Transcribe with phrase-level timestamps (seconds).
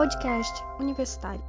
[0.00, 1.44] Podcast Universitário.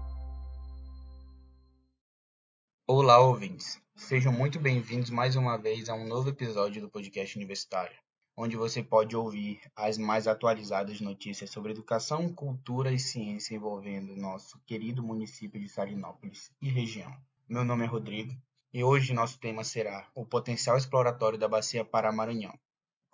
[2.85, 3.81] Olá, ouvintes.
[3.96, 7.95] Sejam muito bem-vindos mais uma vez a um novo episódio do Podcast Universitário,
[8.36, 14.59] onde você pode ouvir as mais atualizadas notícias sobre educação, cultura e ciência envolvendo nosso
[14.65, 17.15] querido município de Salinópolis e região.
[17.47, 18.36] Meu nome é Rodrigo
[18.73, 22.59] e hoje nosso tema será o potencial exploratório da Bacia Pará-Maranhão.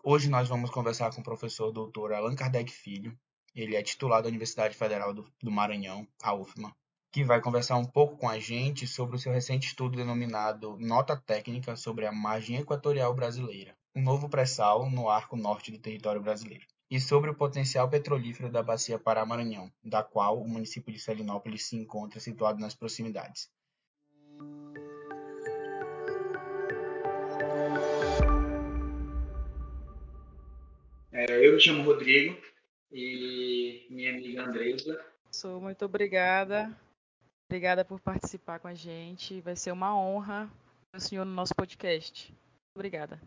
[0.04, 3.16] Hoje nós vamos conversar com o professor doutor Allan Kardec Filho,
[3.58, 6.76] ele é titular da Universidade Federal do, do Maranhão, a UFMA,
[7.12, 11.18] que vai conversar um pouco com a gente sobre o seu recente estudo denominado Nota
[11.18, 16.68] Técnica sobre a Margem Equatorial Brasileira, um novo pré-sal no arco norte do território brasileiro,
[16.90, 21.76] e sobre o potencial petrolífero da Bacia Pará-Maranhão, da qual o município de Salinópolis se
[21.76, 23.50] encontra situado nas proximidades.
[31.12, 32.38] É, eu me chamo Rodrigo,
[32.92, 35.04] e minha amiga Andresa.
[35.32, 36.76] Sou muito obrigada.
[37.50, 39.42] Obrigada por participar com a gente.
[39.42, 40.52] Vai ser uma honra
[40.96, 42.34] o senhor no nosso podcast.
[42.76, 43.22] Obrigada.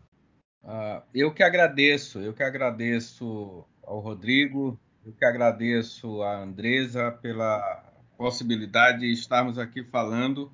[0.63, 7.91] Uh, eu que agradeço, eu que agradeço ao Rodrigo, eu que agradeço à Andresa pela
[8.17, 10.53] possibilidade de estarmos aqui falando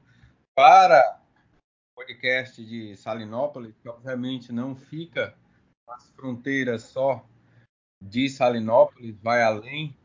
[0.55, 1.19] para
[1.91, 5.35] o podcast de Salinópolis, que obviamente não fica
[5.85, 7.27] nas fronteiras só
[8.01, 9.95] de Salinópolis vai além,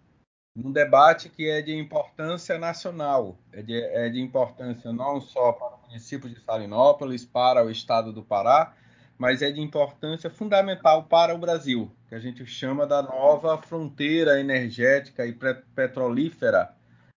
[0.57, 5.77] um debate que é de importância nacional, é de, é de importância não só para
[5.77, 8.75] o município de Salinópolis, para o estado do Pará,
[9.17, 14.41] mas é de importância fundamental para o Brasil, que a gente chama da nova fronteira
[14.41, 15.33] energética e
[15.75, 16.75] petrolífera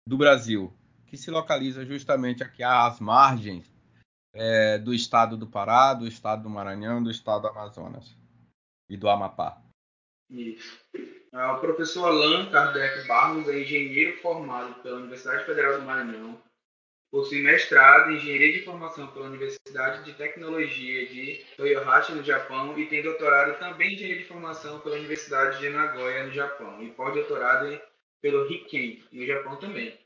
[0.07, 0.71] do Brasil,
[1.07, 3.73] que se localiza justamente aqui às margens
[4.33, 8.15] é, do estado do Pará, do estado do Maranhão, do estado do Amazonas
[8.89, 9.64] e do Amapá.
[10.29, 10.79] Isso.
[11.31, 16.41] Ah, o professor Allan Kardec Barros é engenheiro formado pela Universidade Federal do Maranhão,
[17.11, 22.87] possui mestrado em Engenharia de Informação pela Universidade de Tecnologia de Toyohashi, no Japão, e
[22.87, 27.79] tem doutorado também em Engenharia de Informação pela Universidade de Nagoya, no Japão, e pós-doutorado
[28.21, 29.97] pelo Riken, no Japão também.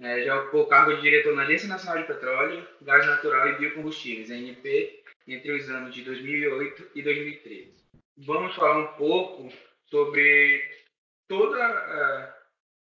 [0.00, 3.58] É, já ocupou o cargo de diretor na Agência Nacional de Petróleo, Gás Natural e
[3.58, 7.85] Biocombustíveis, ANP, entre os anos de 2008 e 2013.
[8.18, 9.52] Vamos falar um pouco
[9.90, 10.62] sobre
[11.28, 12.32] toda, uh,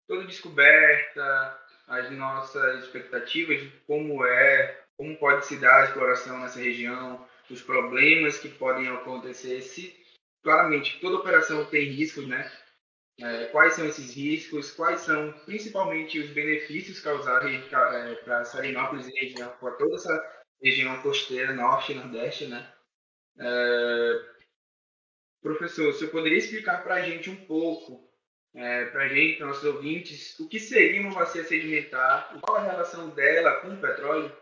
[0.08, 6.60] toda descoberta, as nossas expectativas de como é, como pode se dar a exploração nessa
[6.60, 9.96] região, os problemas que podem acontecer, se
[10.42, 12.52] claramente toda operação tem riscos, né?
[13.20, 19.20] É, quais são esses riscos, quais são principalmente os benefícios causados é, para Salinópolis e
[19.20, 22.68] região, para toda essa região costeira norte e nordeste, né?
[23.40, 24.35] É,
[25.46, 28.04] Professor, você poderia explicar para a gente um pouco,
[28.56, 32.64] é, para a gente, para nossos ouvintes, o que seria uma bacia sedimentar, qual a
[32.64, 34.36] relação dela com o petróleo?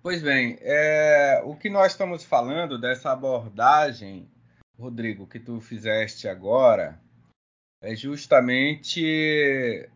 [0.00, 4.30] Pois bem, é, o que nós estamos falando dessa abordagem,
[4.78, 6.96] Rodrigo, que tu fizeste agora,
[7.82, 9.04] é justamente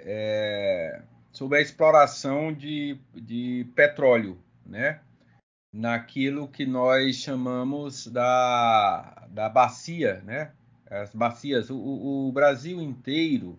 [0.00, 4.36] é, sobre a exploração de, de petróleo,
[4.66, 5.00] né?
[5.72, 10.52] Naquilo que nós chamamos da, da bacia, né?
[10.90, 13.58] As bacias, o, o Brasil inteiro,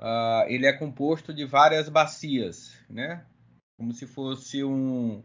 [0.00, 3.26] uh, ele é composto de várias bacias, né?
[3.76, 5.24] Como se fosse um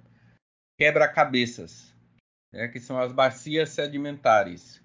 [0.80, 1.94] quebra-cabeças,
[2.52, 2.68] né?
[2.68, 4.82] que são as bacias sedimentares.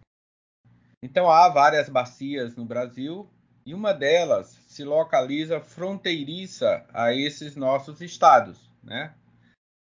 [1.03, 3.29] Então há várias bacias no Brasil
[3.65, 9.15] e uma delas se localiza fronteiriça a esses nossos estados, né?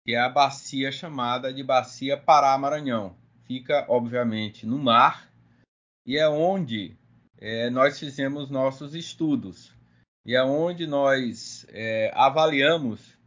[0.06, 3.16] Que é a bacia chamada de Bacia Pará-Maranhão.
[3.42, 5.28] Fica, obviamente, no mar
[6.06, 6.96] e é onde
[7.38, 9.74] é, nós fizemos nossos estudos
[10.24, 13.18] e é onde nós é, avaliamos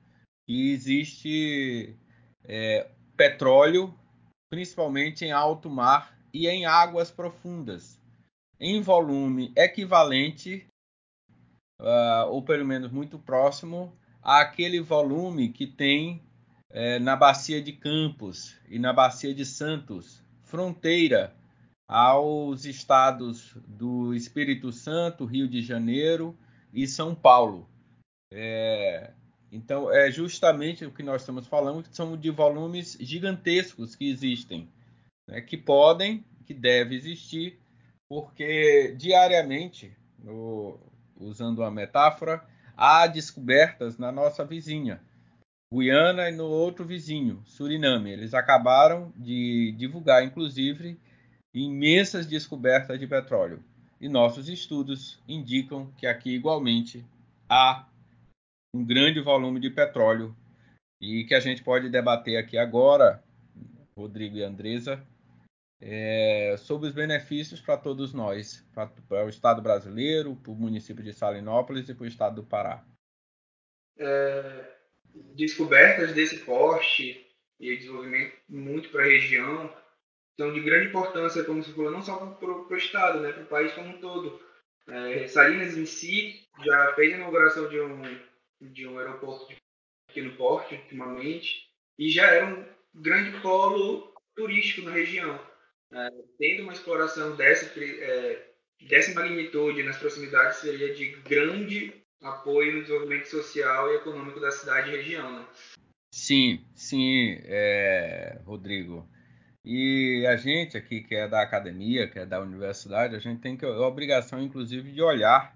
[0.47, 1.97] que existe
[2.45, 3.93] é, petróleo,
[4.49, 7.99] principalmente em alto mar e em águas profundas,
[8.57, 10.65] em volume equivalente,
[11.81, 16.21] uh, ou pelo menos muito próximo, àquele volume que tem
[16.71, 21.35] é, na Bacia de Campos e na Bacia de Santos, fronteira
[21.87, 26.37] aos estados do Espírito Santo, Rio de Janeiro
[26.71, 27.67] e São Paulo.
[28.31, 29.11] É,
[29.51, 34.69] então, é justamente o que nós estamos falando, que são de volumes gigantescos que existem,
[35.27, 37.59] né, que podem, que devem existir,
[38.07, 39.95] porque diariamente,
[41.15, 42.45] usando uma metáfora,
[42.77, 45.01] há descobertas na nossa vizinha.
[45.71, 48.11] Guiana e no outro vizinho, Suriname.
[48.11, 50.99] Eles acabaram de divulgar, inclusive,
[51.53, 53.63] imensas descobertas de petróleo.
[54.01, 57.05] E nossos estudos indicam que aqui, igualmente,
[57.47, 57.87] há
[58.73, 60.35] um grande volume de petróleo
[61.01, 63.23] e que a gente pode debater aqui agora,
[63.95, 65.03] Rodrigo e Andresa,
[65.81, 71.13] é, sobre os benefícios para todos nós, para o Estado brasileiro, para o município de
[71.13, 72.83] Salinópolis e para o Estado do Pará.
[73.97, 74.78] É,
[75.35, 77.25] descobertas desse porte
[77.59, 79.73] e desenvolvimento muito para a região
[80.37, 83.47] são de grande importância, como você falou, não só para o Estado, né, para o
[83.47, 84.41] país como um todo.
[84.87, 88.01] É, Salinas em si já fez a inauguração de um,
[88.61, 89.57] de um aeroporto de
[90.07, 91.67] pequeno porte ultimamente
[91.97, 95.39] e já era um grande polo turístico na região.
[95.91, 98.47] É, tendo uma exploração dessa, é,
[98.87, 104.89] dessa magnitude nas proximidades seria de grande apoio no desenvolvimento social e econômico da cidade
[104.89, 105.39] e região.
[105.39, 105.45] Né?
[106.13, 109.07] Sim, sim, é, Rodrigo.
[109.63, 113.55] E a gente aqui, que é da academia, que é da universidade, a gente tem
[113.55, 115.55] que, a obrigação, inclusive, de olhar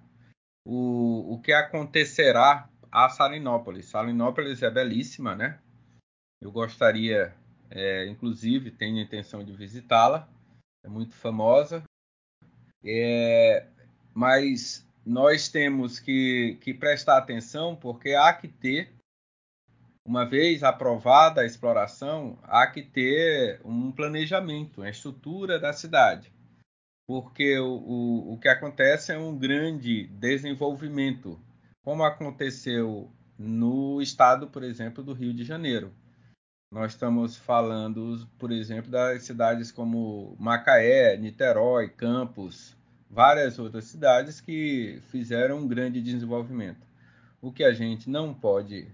[0.65, 3.87] o, o que acontecerá a Salinópolis.
[3.87, 5.59] Salinópolis é belíssima, né?
[6.41, 7.33] Eu gostaria,
[7.71, 10.27] é, inclusive, tenho intenção de visitá-la.
[10.85, 11.83] É muito famosa.
[12.83, 13.65] É,
[14.13, 18.91] mas nós temos que, que prestar atenção porque há que ter
[20.05, 26.31] uma vez aprovada a exploração, há que ter um planejamento, uma estrutura da cidade.
[27.07, 31.39] Porque o, o, o que acontece é um grande desenvolvimento,
[31.83, 35.93] como aconteceu no estado, por exemplo, do Rio de Janeiro.
[36.71, 42.75] Nós estamos falando, por exemplo, das cidades como Macaé, Niterói, Campos,
[43.13, 46.87] várias outras cidades que fizeram um grande desenvolvimento.
[47.39, 48.87] O que a gente não pode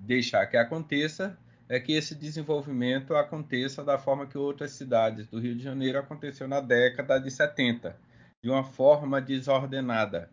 [0.00, 1.38] deixar que aconteça
[1.68, 6.48] é que esse desenvolvimento aconteça da forma que outras cidades do Rio de Janeiro aconteceu
[6.48, 7.94] na década de 70,
[8.42, 10.30] de uma forma desordenada.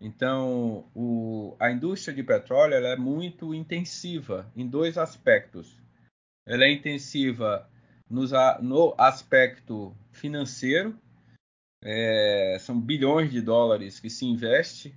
[0.00, 5.76] Então, o, a indústria de petróleo é muito intensiva em dois aspectos.
[6.46, 7.68] Ela é intensiva
[8.08, 8.30] nos,
[8.62, 10.96] no aspecto financeiro,
[11.82, 14.94] é, são bilhões de dólares que se investe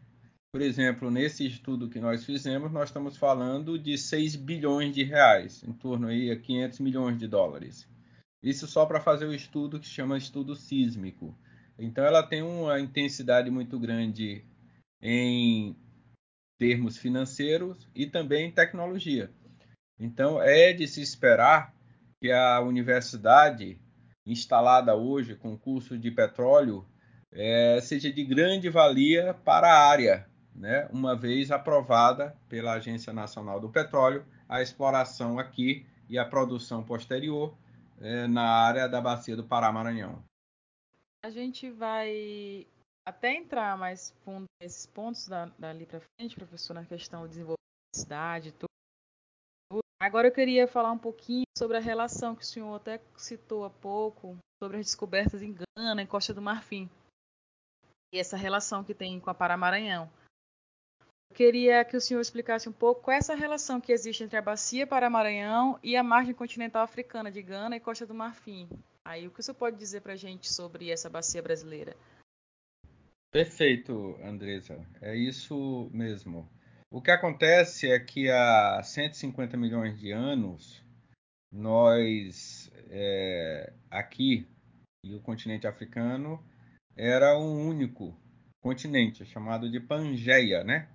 [0.54, 5.64] por exemplo, nesse estudo que nós fizemos, nós estamos falando de 6 bilhões de reais,
[5.64, 7.90] em torno aí a 500 milhões de dólares.
[8.44, 11.36] Isso só para fazer o estudo que chama estudo sísmico.
[11.76, 14.46] Então ela tem uma intensidade muito grande
[15.02, 15.76] em
[16.60, 19.32] termos financeiros e também em tecnologia.
[20.00, 21.74] Então é de se esperar
[22.22, 23.82] que a universidade
[24.25, 26.86] instalada hoje com curso de petróleo
[27.31, 33.60] é, seja de grande valia para a área, né, uma vez aprovada pela Agência Nacional
[33.60, 37.56] do Petróleo, a exploração aqui e a produção posterior
[38.00, 40.24] é, na área da bacia do Pará-Maranhão.
[41.25, 42.68] A gente vai
[43.06, 47.58] até entrar mais fundo nesses pontos da, dali para frente, professor, na questão do desenvolvimento
[47.96, 48.68] da cidade, tudo.
[50.04, 53.70] Agora eu queria falar um pouquinho sobre a relação que o senhor até citou há
[53.70, 56.90] pouco, sobre as descobertas em Gana, em Costa do Marfim.
[58.14, 60.12] E essa relação que tem com a Pará-Maranhão
[61.34, 64.42] queria que o senhor explicasse um pouco qual é essa relação que existe entre a
[64.42, 68.68] bacia Pará-Maranhão e a margem continental africana de Gana e Costa do Marfim.
[69.06, 71.96] Aí, o que o senhor pode dizer para a gente sobre essa bacia brasileira?
[73.32, 74.86] Perfeito, Andresa.
[75.02, 76.46] É isso mesmo.
[76.94, 80.79] O que acontece é que há 150 milhões de anos,
[81.51, 84.48] nós, é, aqui,
[85.03, 86.39] e o continente africano,
[86.96, 88.15] era um único
[88.62, 90.88] continente, chamado de Pangeia, né?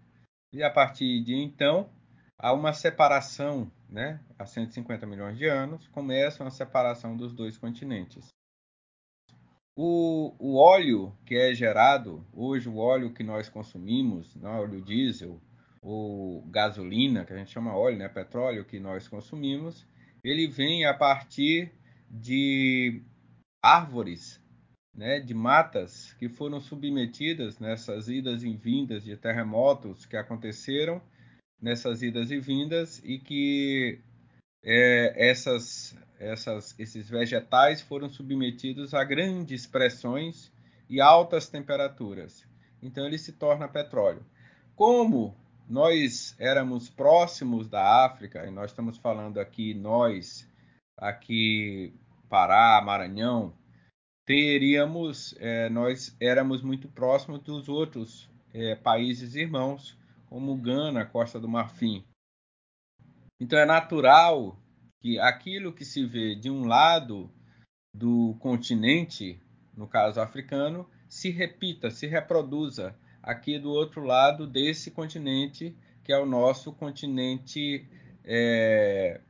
[0.52, 1.90] E a partir de então,
[2.38, 4.20] há uma separação, né?
[4.38, 8.28] Há 150 milhões de anos, começa uma separação dos dois continentes.
[9.74, 14.80] O, o óleo que é gerado, hoje o óleo que nós consumimos, não é óleo
[14.80, 15.42] diesel
[15.80, 18.08] ou gasolina, que a gente chama óleo, né?
[18.08, 19.86] Petróleo que nós consumimos,
[20.22, 21.72] ele vem a partir
[22.10, 23.02] de
[23.62, 24.40] árvores
[24.94, 31.00] né, de matas que foram submetidas nessas idas e vindas de terremotos que aconteceram
[31.60, 34.00] nessas idas e vindas e que
[34.64, 40.50] é, essas, essas, esses vegetais foram submetidos a grandes pressões
[40.90, 42.44] e altas temperaturas.
[42.82, 44.24] Então ele se torna petróleo.
[44.74, 45.36] Como
[45.68, 50.48] nós éramos próximos da África, e nós estamos falando aqui, nós,
[50.96, 51.94] aqui
[52.28, 53.54] Pará, Maranhão,
[54.24, 59.96] teríamos, é, nós éramos muito próximos dos outros é, países irmãos,
[60.26, 62.04] como Gana, Costa do Marfim.
[63.40, 64.58] Então é natural
[65.00, 67.30] que aquilo que se vê de um lado
[67.94, 69.40] do continente,
[69.76, 76.18] no caso africano, se repita, se reproduza aqui do outro lado desse continente, que é
[76.18, 77.86] o nosso continente
[78.24, 79.20] é,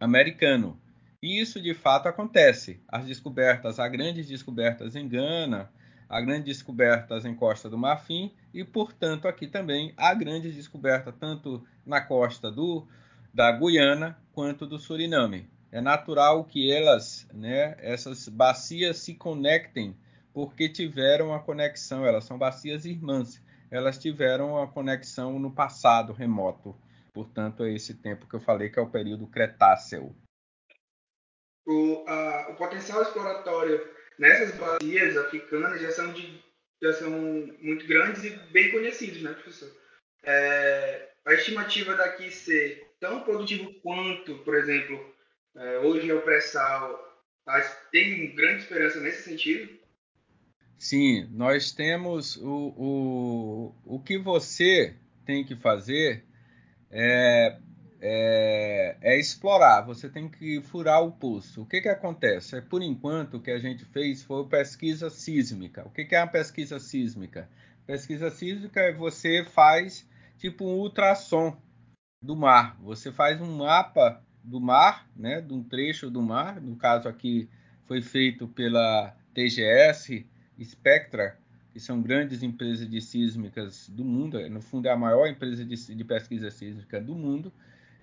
[0.00, 0.80] americano.
[1.22, 2.80] E isso de fato acontece.
[2.88, 5.70] As descobertas, há grandes descobertas em Gana,
[6.08, 11.66] há grandes descobertas em Costa do Marfim e, portanto, aqui também há grandes descobertas tanto
[11.84, 12.86] na costa do,
[13.32, 15.48] da Guiana quanto do Suriname.
[15.72, 19.96] É natural que elas, né, essas bacias se conectem
[20.34, 26.76] porque tiveram a conexão, elas são bacias irmãs, elas tiveram a conexão no passado remoto.
[27.14, 30.14] Portanto, é esse tempo que eu falei que é o período Cretáceo
[31.66, 33.88] o, a, o potencial exploratório
[34.18, 36.42] nessas bacias africanas já são, de,
[36.82, 39.70] já são muito grandes e bem conhecidos, né, professor?
[40.22, 45.14] É, a estimativa daqui ser tão produtivo quanto, por exemplo,
[45.56, 47.24] é, hoje é o pré-sal,
[47.90, 49.83] tem grande esperança nesse sentido?
[50.84, 56.26] Sim, nós temos o, o, o que você tem que fazer
[56.90, 57.56] é
[58.02, 61.62] é, é, explorar, você tem que furar o poço.
[61.62, 62.58] O que, que acontece?
[62.58, 65.86] É, por enquanto, o que a gente fez foi pesquisa sísmica.
[65.86, 67.48] O que, que é uma pesquisa sísmica?
[67.86, 71.56] Pesquisa sísmica é você faz tipo um ultrassom
[72.20, 72.76] do mar.
[72.82, 76.60] Você faz um mapa do mar, né, de um trecho do mar.
[76.60, 77.48] No caso aqui
[77.86, 80.26] foi feito pela TGS,
[80.62, 81.38] Spectra,
[81.72, 84.38] que são grandes empresas de sísmicas do mundo.
[84.48, 87.52] No fundo, é a maior empresa de, de pesquisa sísmica do mundo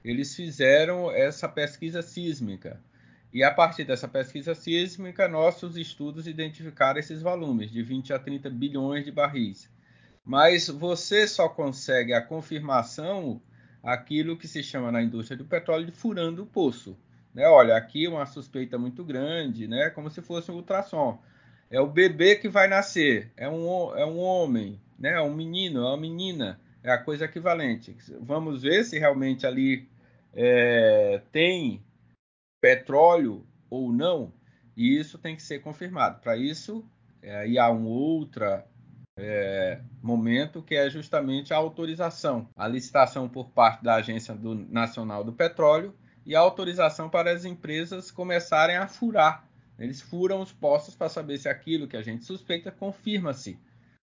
[0.03, 2.81] eles fizeram essa pesquisa sísmica.
[3.33, 8.49] E a partir dessa pesquisa sísmica, nossos estudos identificaram esses volumes, de 20 a 30
[8.49, 9.69] bilhões de barris.
[10.25, 13.41] Mas você só consegue a confirmação
[13.81, 16.97] aquilo que se chama na indústria do petróleo de furando o poço.
[17.33, 17.47] Né?
[17.47, 19.89] Olha, aqui uma suspeita muito grande, né?
[19.89, 21.21] como se fosse um ultrassom.
[21.71, 25.13] É o bebê que vai nascer, é um, é um homem, né?
[25.13, 27.95] é um menino, é uma menina, é a coisa equivalente.
[28.19, 29.87] Vamos ver se realmente ali
[30.33, 31.81] é, tem
[32.59, 34.33] petróleo ou não,
[34.75, 36.19] e isso tem que ser confirmado.
[36.19, 36.85] Para isso,
[37.21, 38.43] é, há um outro
[39.17, 45.23] é, momento que é justamente a autorização, a licitação por parte da Agência do, Nacional
[45.23, 45.93] do Petróleo
[46.25, 49.47] e a autorização para as empresas começarem a furar.
[49.81, 53.57] Eles furam os postos para saber se aquilo que a gente suspeita confirma-se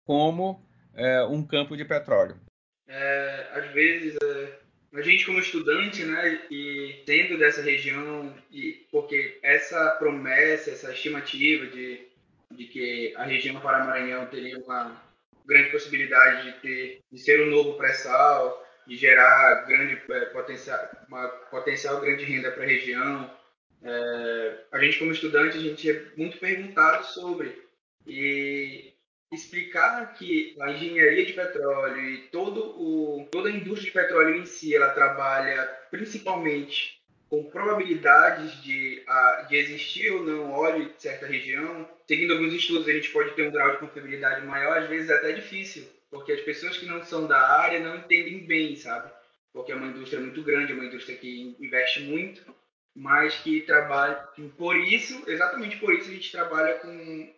[0.04, 0.62] como
[0.94, 2.38] é, um campo de petróleo.
[2.86, 4.58] É, às vezes é,
[4.92, 11.66] a gente como estudante, né, e sendo dessa região, e porque essa promessa, essa estimativa
[11.66, 12.06] de,
[12.50, 15.02] de que a região Paramaranhão teria uma
[15.46, 21.28] grande possibilidade de ter de ser um novo pré-sal, de gerar grande é, potencial, uma
[21.28, 23.41] potencial grande renda para a região.
[23.84, 27.60] É, a gente como estudante a gente é muito perguntado sobre
[28.06, 28.92] e
[29.32, 34.44] explicar que a engenharia de petróleo e todo o, toda a indústria de petróleo em
[34.44, 39.02] si, ela trabalha principalmente com probabilidades de,
[39.48, 41.88] de existir ou não óleo em certa região.
[42.06, 45.14] Seguindo alguns estudos, a gente pode ter um grau de confiabilidade maior, às vezes é
[45.14, 49.10] até difícil, porque as pessoas que não são da área não entendem bem, sabe?
[49.50, 52.54] Porque é uma indústria muito grande, é uma indústria que investe muito,
[52.94, 54.16] mas que trabalha.
[54.56, 57.34] Por isso, exatamente por isso, a gente trabalha com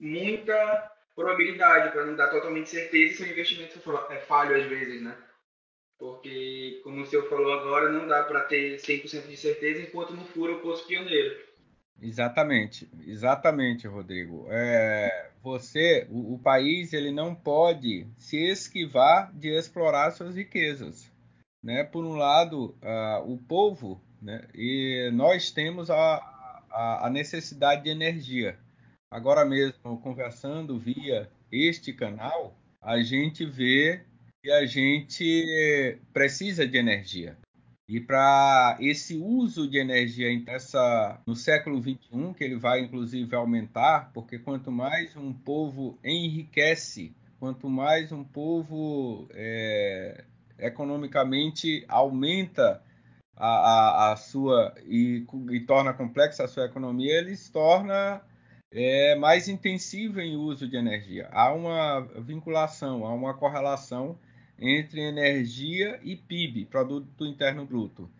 [0.00, 3.78] muita probabilidade, para não dar totalmente certeza se o investimento
[4.10, 5.16] é falho às vezes, né?
[5.98, 10.24] Porque, como o senhor falou agora, não dá para ter 100% de certeza enquanto não
[10.24, 11.34] fura o posto pioneiro.
[12.02, 14.46] Exatamente, exatamente, Rodrigo.
[14.50, 21.10] É, você, o, o, país, ele não pode se esquivar de explorar suas riquezas.
[21.62, 21.84] Né?
[21.84, 24.48] Por um lado, uh, o povo, né?
[24.54, 26.16] e nós temos a,
[26.70, 28.58] a, a necessidade de energia.
[29.10, 34.00] Agora mesmo, conversando via este canal, a gente vê
[34.42, 37.36] que a gente precisa de energia.
[37.86, 41.98] E para esse uso de energia essa, no século XXI,
[42.36, 49.28] que ele vai inclusive aumentar, porque quanto mais um povo enriquece, quanto mais um povo
[49.34, 50.24] é,
[50.58, 52.82] economicamente aumenta
[53.36, 58.22] a, a, a sua e, e, torna complexa a sua economia, ele se torna
[58.76, 61.28] é mais intensivo em uso de energia.
[61.30, 64.18] Há uma vinculação, há uma correlação
[64.58, 68.10] entre energia e PIB, Produto Interno Bruto.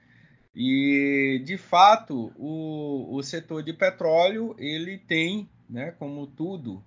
[0.55, 6.85] E, de fato, o, o setor de petróleo ele tem, né, como tudo,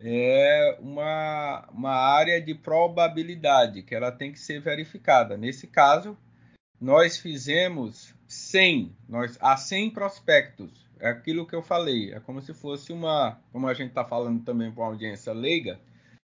[0.00, 5.36] é uma, uma área de probabilidade que ela tem que ser verificada.
[5.36, 6.16] Nesse caso,
[6.80, 12.52] nós fizemos 100, nós, há 100 prospectos é aquilo que eu falei, é como se
[12.52, 15.80] fosse uma, como a gente está falando também para uma audiência leiga,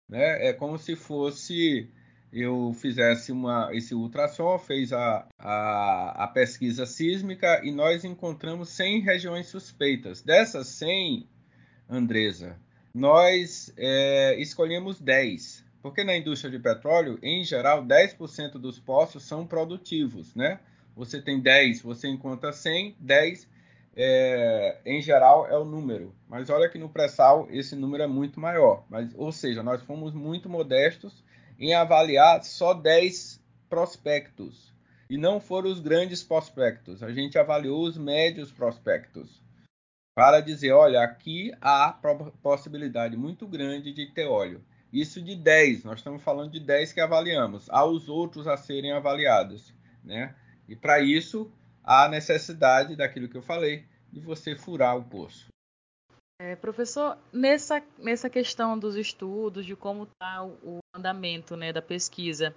[0.09, 0.49] Né?
[0.49, 1.89] É como se fosse
[2.33, 9.01] eu fizesse uma, esse ultrassom, fez a, a, a, pesquisa sísmica e nós encontramos 100
[9.01, 10.23] regiões suspeitas.
[10.23, 11.29] Dessas 100,
[11.91, 12.59] Andresa,
[12.95, 19.47] nós é, escolhemos 10, porque na indústria de petróleo, em geral, 10% dos poços são
[19.47, 20.61] produtivos, né?
[20.95, 23.49] Você tem 10, você encontra 100, 10
[23.95, 26.15] é, em geral é o número.
[26.29, 28.85] Mas olha que no pré-sal esse número é muito maior.
[28.89, 31.23] Mas, ou seja, nós fomos muito modestos
[31.59, 34.73] em avaliar só 10 prospectos.
[35.11, 37.03] E não foram os grandes prospectos.
[37.03, 39.43] A gente avaliou os médios prospectos.
[40.15, 41.99] Para dizer, olha, aqui há
[42.43, 44.63] possibilidade muito grande de ter óleo.
[44.93, 47.67] Isso de 10, nós estamos falando de 10 que avaliamos.
[47.71, 49.73] Há os outros a serem avaliados.
[50.05, 50.35] Né?
[50.69, 51.51] E para isso,
[51.83, 55.47] há necessidade daquilo que eu falei, de você furar o poço.
[56.39, 62.55] É, professor, nessa, nessa questão dos estudos, de como está o, andamento né, da pesquisa,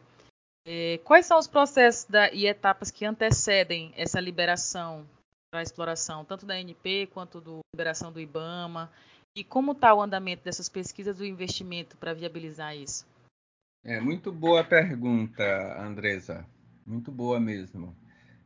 [0.66, 5.08] é, quais são os processos da, e etapas que antecedem essa liberação
[5.52, 8.92] para exploração, tanto da NP quanto da liberação do IBAMA?
[9.36, 13.06] E como está o andamento dessas pesquisas do investimento para viabilizar isso?
[13.84, 15.44] É muito boa pergunta,
[15.78, 16.48] Andresa.
[16.86, 17.94] Muito boa mesmo.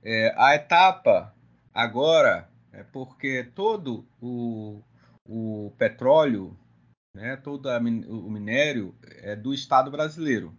[0.02, 1.36] É, a etapa
[1.72, 4.82] agora é porque todo o,
[5.24, 6.58] o petróleo,
[7.14, 10.58] né, todo a, o minério é do Estado brasileiro.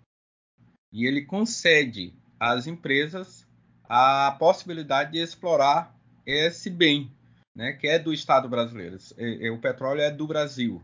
[0.92, 3.44] E ele concede às empresas
[3.82, 7.12] a possibilidade de explorar esse bem,
[7.54, 8.96] né, que é do Estado brasileiro.
[9.16, 10.82] É, é, o petróleo é do Brasil.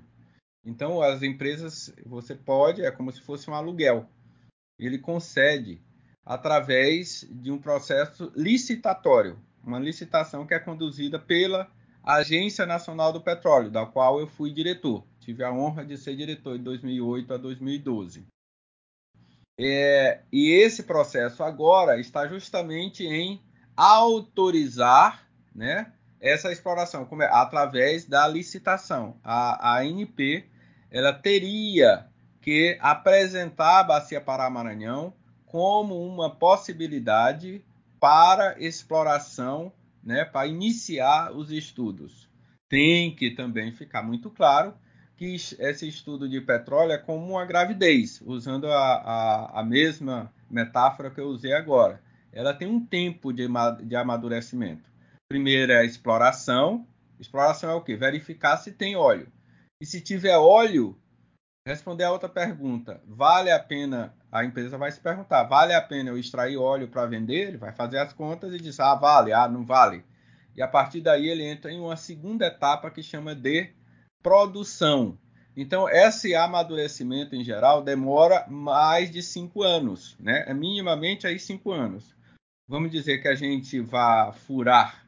[0.64, 4.08] Então, as empresas, você pode, é como se fosse um aluguel.
[4.78, 5.80] Ele concede
[6.24, 11.70] através de um processo licitatório, uma licitação que é conduzida pela
[12.02, 15.04] Agência Nacional do Petróleo, da qual eu fui diretor.
[15.20, 18.26] Tive a honra de ser diretor de 2008 a 2012.
[19.58, 23.40] É, e esse processo agora está justamente em
[23.76, 29.16] autorizar né, essa exploração é, através da licitação.
[29.22, 30.44] A, a ANP
[30.90, 32.06] ela teria
[32.40, 35.12] que apresentar a Bacia Pará-Maranhão
[35.46, 37.64] como uma possibilidade
[38.00, 42.28] para exploração, né, para iniciar os estudos.
[42.68, 44.74] Tem que também ficar muito claro
[45.16, 51.10] que esse estudo de petróleo é como uma gravidez, usando a, a, a mesma metáfora
[51.10, 52.02] que eu usei agora.
[52.32, 53.48] Ela tem um tempo de,
[53.84, 54.84] de amadurecimento.
[55.28, 56.86] Primeiro é a exploração.
[57.18, 57.96] Exploração é o quê?
[57.96, 59.30] Verificar se tem óleo.
[59.80, 60.98] E se tiver óleo,
[61.66, 63.02] responder a outra pergunta.
[63.06, 67.06] Vale a pena, a empresa vai se perguntar, vale a pena eu extrair óleo para
[67.06, 67.48] vender?
[67.48, 70.04] Ele vai fazer as contas e diz, ah, vale, ah, não vale.
[70.54, 73.70] E a partir daí ele entra em uma segunda etapa que chama de
[74.22, 75.18] produção.
[75.56, 80.44] Então, esse amadurecimento, em geral, demora mais de cinco anos, né?
[80.46, 82.14] É minimamente aí cinco anos.
[82.68, 85.05] Vamos dizer que a gente vá furar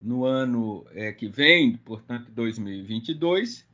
[0.00, 3.68] no ano é, que vem, portanto, 2022,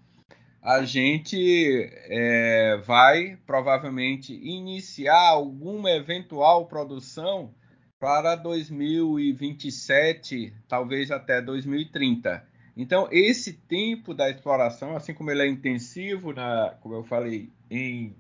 [0.60, 7.54] a gente é, vai provavelmente iniciar alguma eventual produção
[8.00, 12.44] para 2027, talvez até 2030.
[12.76, 18.16] Então, esse tempo da exploração, assim como ele é intensivo, na, como eu falei, em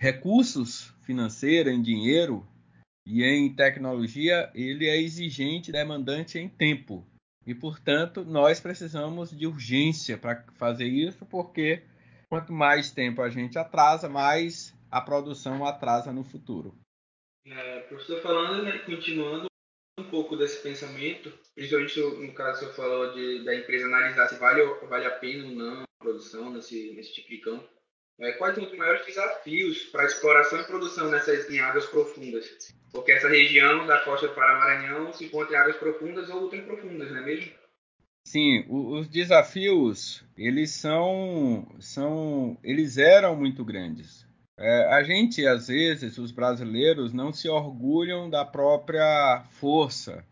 [0.00, 2.46] recursos financeiros, em dinheiro
[3.04, 7.04] e em tecnologia, ele é exigente, demandante em tempo.
[7.48, 11.82] E, portanto, nós precisamos de urgência para fazer isso, porque
[12.28, 16.74] quanto mais tempo a gente atrasa, mais a produção atrasa no futuro.
[17.46, 19.46] É, professor, falando, né, continuando
[19.98, 24.36] um pouco desse pensamento, principalmente no caso que você falou de, da empresa analisar se
[24.36, 27.66] vale, vale a pena ou não a produção nesse, nesse tipo de campo.
[28.20, 32.74] É, quais são os maiores desafios para a exploração e produção nessas em águas profundas?
[32.90, 37.10] Porque essa região da costa do Pará-Maranhão se encontra em águas profundas ou ultra profundas,
[37.10, 37.52] não é mesmo?
[38.26, 44.26] Sim, os desafios eles são, são eles eram muito grandes.
[44.58, 50.24] É, a gente às vezes os brasileiros não se orgulham da própria força,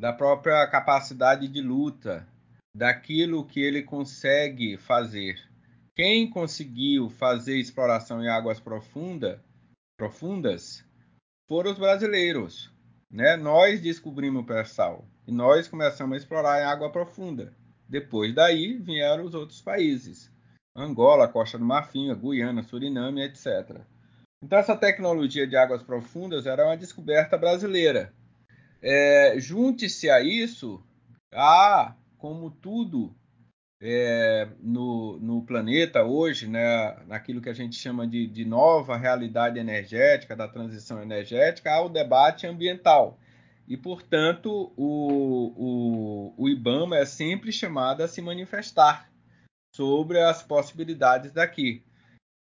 [0.00, 2.26] da própria capacidade de luta,
[2.74, 5.51] daquilo que ele consegue fazer.
[5.94, 9.44] Quem conseguiu fazer exploração em águas profunda,
[9.96, 10.82] profundas
[11.46, 12.72] foram os brasileiros.
[13.10, 13.36] Né?
[13.36, 17.54] Nós descobrimos o pré-sal e nós começamos a explorar em água profunda.
[17.86, 20.32] Depois daí vieram os outros países.
[20.74, 23.82] Angola, Costa do Marfim, Guiana, Suriname, etc.
[24.42, 28.14] Então essa tecnologia de águas profundas era uma descoberta brasileira.
[28.80, 30.82] É, Junte-se a isso,
[31.34, 33.14] a, como tudo
[33.84, 39.58] é, no, no, planeta hoje, né, naquilo que a gente chama de, de, nova realidade
[39.58, 43.18] energética, da transição energética, ao debate ambiental.
[43.66, 49.10] E, portanto, o, o, o IBAMA é sempre chamado a se manifestar
[49.74, 51.82] sobre as possibilidades daqui.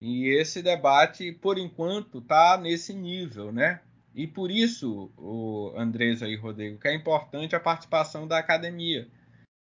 [0.02, 3.80] E esse debate, por enquanto, está nesse nível, né?
[4.14, 9.08] E por isso, o Andresa e Rodrigo, que é importante a participação da academia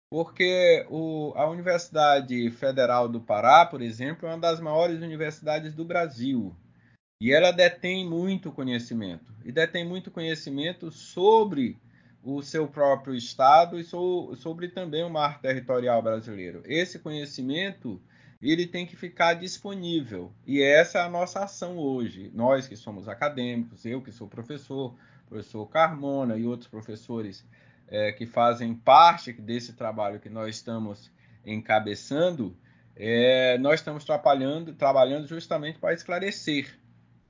[0.09, 5.83] porque o, a Universidade Federal do Pará, por exemplo, é uma das maiores universidades do
[5.83, 6.55] Brasil.
[7.21, 9.33] E ela detém muito conhecimento.
[9.43, 11.77] E detém muito conhecimento sobre
[12.23, 16.61] o seu próprio estado e so, sobre também o mar territorial brasileiro.
[16.65, 18.01] Esse conhecimento
[18.41, 20.31] ele tem que ficar disponível.
[20.45, 22.31] E essa é a nossa ação hoje.
[22.33, 24.93] Nós que somos acadêmicos, eu que sou professor,
[25.27, 27.43] professor Carmona e outros professores
[27.87, 31.11] é, que fazem parte desse trabalho que nós estamos
[31.45, 32.55] encabeçando,
[32.95, 36.77] é, nós estamos trabalhando, trabalhando justamente para esclarecer.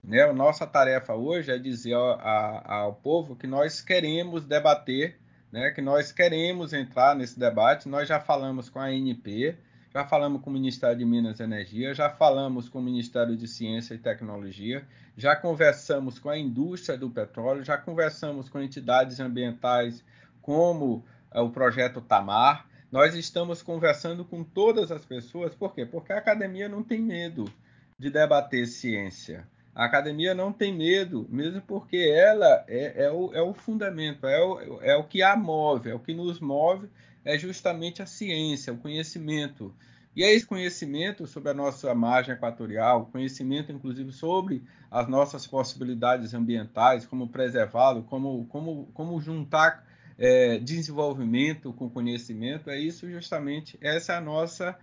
[0.03, 0.21] Né?
[0.23, 5.19] A nossa tarefa hoje é dizer ao, a, ao povo que nós queremos debater,
[5.51, 5.71] né?
[5.71, 7.89] que nós queremos entrar nesse debate.
[7.89, 9.57] Nós já falamos com a ANP,
[9.93, 13.47] já falamos com o Ministério de Minas e Energia, já falamos com o Ministério de
[13.47, 20.03] Ciência e Tecnologia, já conversamos com a indústria do petróleo, já conversamos com entidades ambientais
[20.47, 22.65] como é, o projeto Tamar.
[22.89, 25.85] Nós estamos conversando com todas as pessoas, por quê?
[25.85, 27.51] Porque a academia não tem medo
[27.99, 29.45] de debater ciência.
[29.75, 34.41] A academia não tem medo, mesmo porque ela é, é, o, é o, fundamento, é
[34.41, 36.87] o, é o que a move, é o que nos move,
[37.25, 39.75] é justamente a ciência, o conhecimento.
[40.15, 46.33] E é esse conhecimento sobre a nossa margem equatorial, conhecimento inclusive sobre as nossas possibilidades
[46.33, 49.85] ambientais, como preservá-lo, como, como, como juntar
[50.17, 54.77] é, desenvolvimento com conhecimento, é isso justamente, essa é a nossa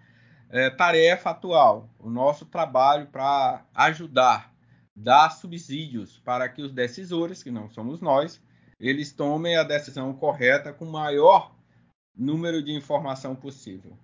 [0.51, 4.55] é, tarefa atual, o nosso trabalho para ajudar,
[4.95, 8.41] dar subsídios para que os decisores, que não somos nós,
[8.79, 11.55] eles tomem a decisão correta com o maior
[12.17, 13.97] número de informação possível.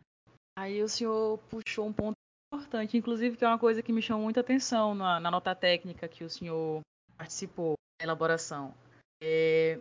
[0.59, 2.17] Aí o senhor puxou um ponto
[2.53, 6.09] importante, inclusive que é uma coisa que me chamou muita atenção na, na nota técnica
[6.09, 6.81] que o senhor
[7.17, 8.75] participou da elaboração.
[9.23, 9.79] É,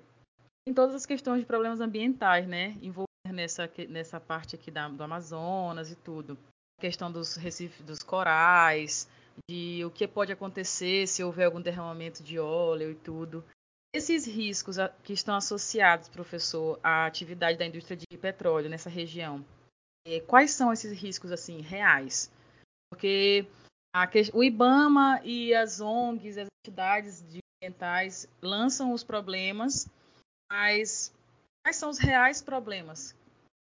[0.70, 2.78] em todas as questões de problemas ambientais, né?
[2.82, 6.38] Envolver nessa, nessa parte aqui da, do Amazonas e tudo.
[6.78, 9.10] A questão dos recifes, dos corais,
[9.50, 13.44] de o que pode acontecer se houver algum derramamento de óleo e tudo.
[13.94, 19.44] Esses riscos que estão associados, professor, à atividade da indústria de petróleo nessa região,
[20.06, 22.32] é, quais são esses riscos assim reais?
[22.92, 23.48] Porque
[24.34, 27.24] o IBAMA e as ONGs, as entidades
[27.64, 29.90] ambientais lançam os problemas
[30.52, 31.14] mas
[31.64, 33.16] quais são os reais problemas,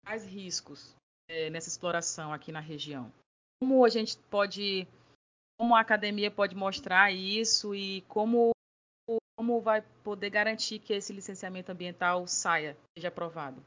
[0.06, 0.96] quais riscos
[1.28, 3.12] é, nessa exploração aqui na região?
[3.62, 4.88] Como a gente pode,
[5.60, 8.52] como a academia pode mostrar isso e como
[9.40, 13.64] como vai poder garantir que esse licenciamento ambiental saia, seja aprovado?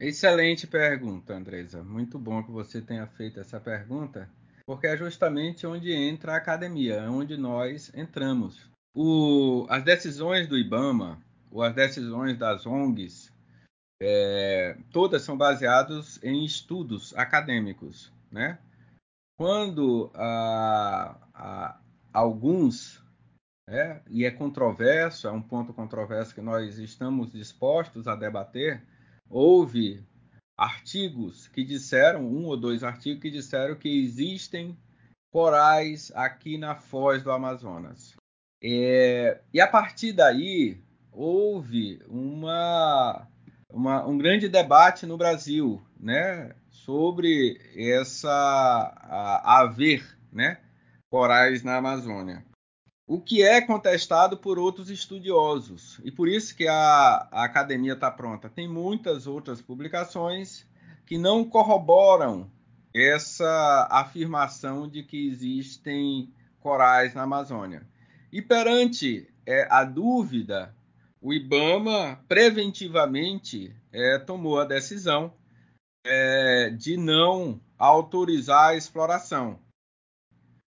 [0.00, 1.84] Excelente pergunta, Andresa.
[1.84, 4.28] Muito bom que você tenha feito essa pergunta,
[4.66, 8.68] porque é justamente onde entra a academia, é onde nós entramos.
[8.92, 11.22] O, as decisões do IBAMA,
[11.56, 13.32] ou as decisões das ONGs,
[13.98, 18.58] é, todas são baseadas em estudos acadêmicos, né?
[19.38, 20.12] Quando
[22.12, 23.02] alguns,
[23.66, 28.86] é, e é controverso, é um ponto controverso que nós estamos dispostos a debater,
[29.26, 30.06] houve
[30.58, 34.76] artigos que disseram, um ou dois artigos que disseram que existem
[35.32, 38.14] corais aqui na foz do Amazonas.
[38.62, 40.84] É, e a partir daí,
[41.16, 43.26] houve uma,
[43.72, 50.58] uma, um grande debate no Brasil né, sobre essa a, haver né,
[51.10, 52.44] corais na Amazônia.
[53.08, 55.98] O que é contestado por outros estudiosos.
[56.04, 58.50] E por isso que a, a academia está pronta.
[58.50, 60.66] Tem muitas outras publicações
[61.06, 62.50] que não corroboram
[62.92, 67.86] essa afirmação de que existem corais na Amazônia.
[68.32, 70.74] E perante é, a dúvida
[71.20, 75.32] o IBAMA preventivamente é, tomou a decisão
[76.04, 79.58] é, de não autorizar a exploração.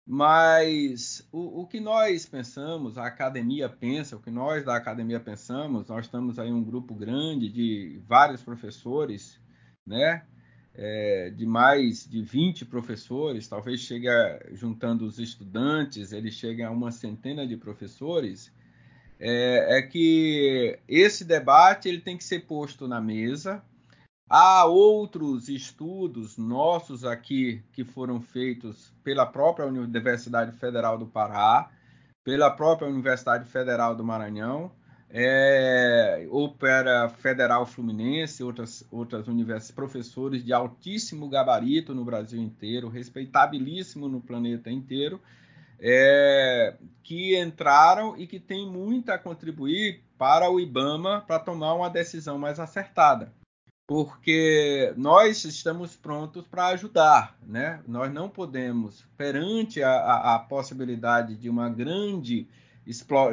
[0.09, 5.89] Mas o, o, que nós pensamos, a academia pensa, o que nós da academia pensamos,
[5.89, 9.37] nós estamos aí um grupo grande de vários professores,
[9.85, 10.25] né?
[10.73, 16.69] É, de mais de 20 professores, talvez chegue a, juntando os estudantes, ele chegue a
[16.69, 18.53] uma centena de professores,
[19.19, 23.63] é, é que esse debate ele tem que ser posto na mesa.
[24.29, 31.71] Há outros estudos nossos aqui que foram feitos pela própria Universidade Federal do Pará,
[32.23, 34.71] pela própria Universidade Federal do Maranhão,
[35.09, 42.89] é, ou pela Federal Fluminense, outras, outras universidades, professores de altíssimo gabarito no Brasil inteiro,
[42.89, 45.21] respeitabilíssimo no planeta inteiro,
[45.79, 51.89] é, que entraram e que têm muito a contribuir para o IBAMA para tomar uma
[51.89, 53.31] decisão mais acertada
[53.87, 57.79] porque nós estamos prontos para ajudar, né?
[57.87, 62.45] Nós não podemos, perante a, a, a, possibilidade de uma grande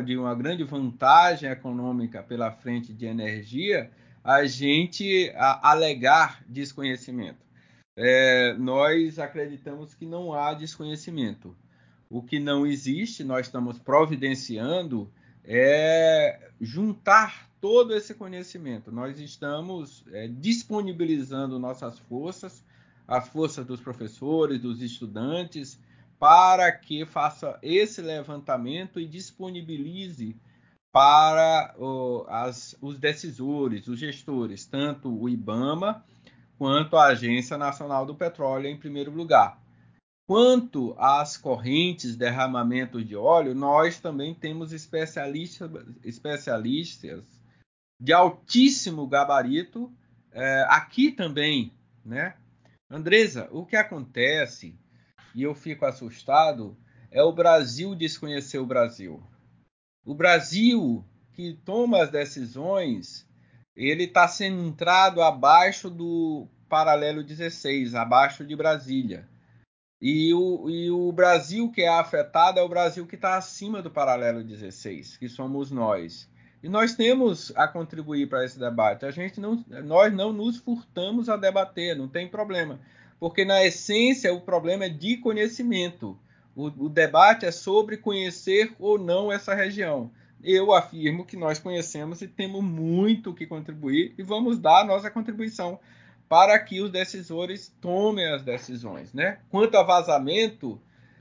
[0.05, 3.89] de uma grande vantagem econômica pela frente de energia,
[4.23, 7.45] a gente a, alegar desconhecimento.
[7.97, 11.57] É, nós acreditamos que não há desconhecimento.
[12.15, 15.11] O que não existe, nós estamos providenciando
[15.43, 18.93] é juntar todo esse conhecimento.
[18.93, 22.65] Nós estamos é, disponibilizando nossas forças,
[23.09, 25.77] as forças dos professores, dos estudantes,
[26.17, 30.37] para que faça esse levantamento e disponibilize
[30.93, 31.75] para
[32.29, 36.05] as, os decisores, os gestores, tanto o IBAMA
[36.57, 39.64] quanto a Agência Nacional do Petróleo, em primeiro lugar.
[40.27, 45.71] Quanto às correntes, derramamentos de óleo, nós também temos especialistas,
[46.03, 47.25] especialistas
[48.01, 49.93] de altíssimo gabarito
[50.33, 51.73] é, aqui também,
[52.05, 52.37] né?
[52.91, 54.79] Andresa, o que acontece,
[55.35, 56.77] e eu fico assustado,
[57.11, 59.23] é o Brasil desconhecer o Brasil.
[60.05, 63.27] O Brasil que toma as decisões,
[63.77, 69.29] ele está centrado abaixo do paralelo 16, abaixo de Brasília.
[70.07, 73.91] E o, e o Brasil que é afetado é o Brasil que está acima do
[73.91, 76.29] paralelo 16, que somos nós.
[76.63, 79.07] E nós temos a contribuir para esse debate.
[79.07, 82.79] A gente não, nós não nos furtamos a debater, não tem problema,
[83.19, 86.19] porque na essência o problema é de conhecimento.
[86.55, 90.11] O, o debate é sobre conhecer ou não essa região.
[90.43, 95.11] Eu afirmo que nós conhecemos e temos muito que contribuir e vamos dar a nossa
[95.11, 95.81] contribuição
[96.29, 99.13] para que os decisores tomem as decisões.
[99.13, 99.39] Né?
[99.51, 100.81] Quanto a vazamento,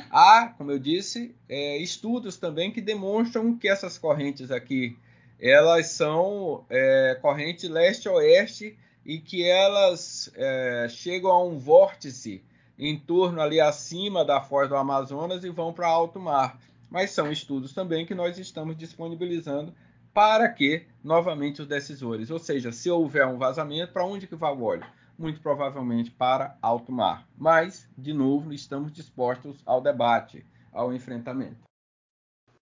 [0.10, 4.98] há, como eu disse, é, estudos também que demonstram que essas correntes aqui
[5.40, 12.42] elas são é, corrente leste-oeste e que elas é, chegam a um vórtice
[12.80, 16.58] em torno ali acima da foz do Amazonas e vão para alto mar.
[16.90, 19.74] Mas são estudos também que nós estamos disponibilizando
[20.14, 24.54] para que, novamente, os decisores, ou seja, se houver um vazamento, para onde que vai
[24.54, 24.86] o óleo?
[25.18, 27.28] Muito provavelmente para alto mar.
[27.38, 31.64] Mas, de novo, estamos dispostos ao debate, ao enfrentamento.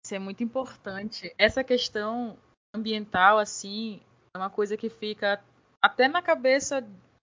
[0.04, 1.34] Isso é muito importante.
[1.38, 2.36] Essa questão
[2.74, 4.00] ambiental, assim,
[4.34, 5.42] é uma coisa que fica
[5.82, 6.86] até na cabeça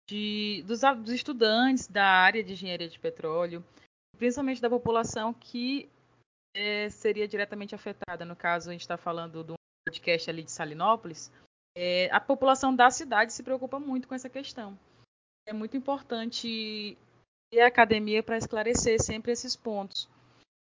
[0.08, 3.64] de, dos, dos estudantes da área de engenharia de petróleo,
[4.18, 5.88] principalmente da população que
[6.54, 8.24] é, seria diretamente afetada.
[8.24, 9.54] No caso, a gente está falando do
[9.86, 11.30] podcast ali de Salinópolis.
[11.76, 14.78] É, a população da cidade se preocupa muito com essa questão.
[15.46, 16.96] É muito importante
[17.50, 20.08] ter a academia para esclarecer sempre esses pontos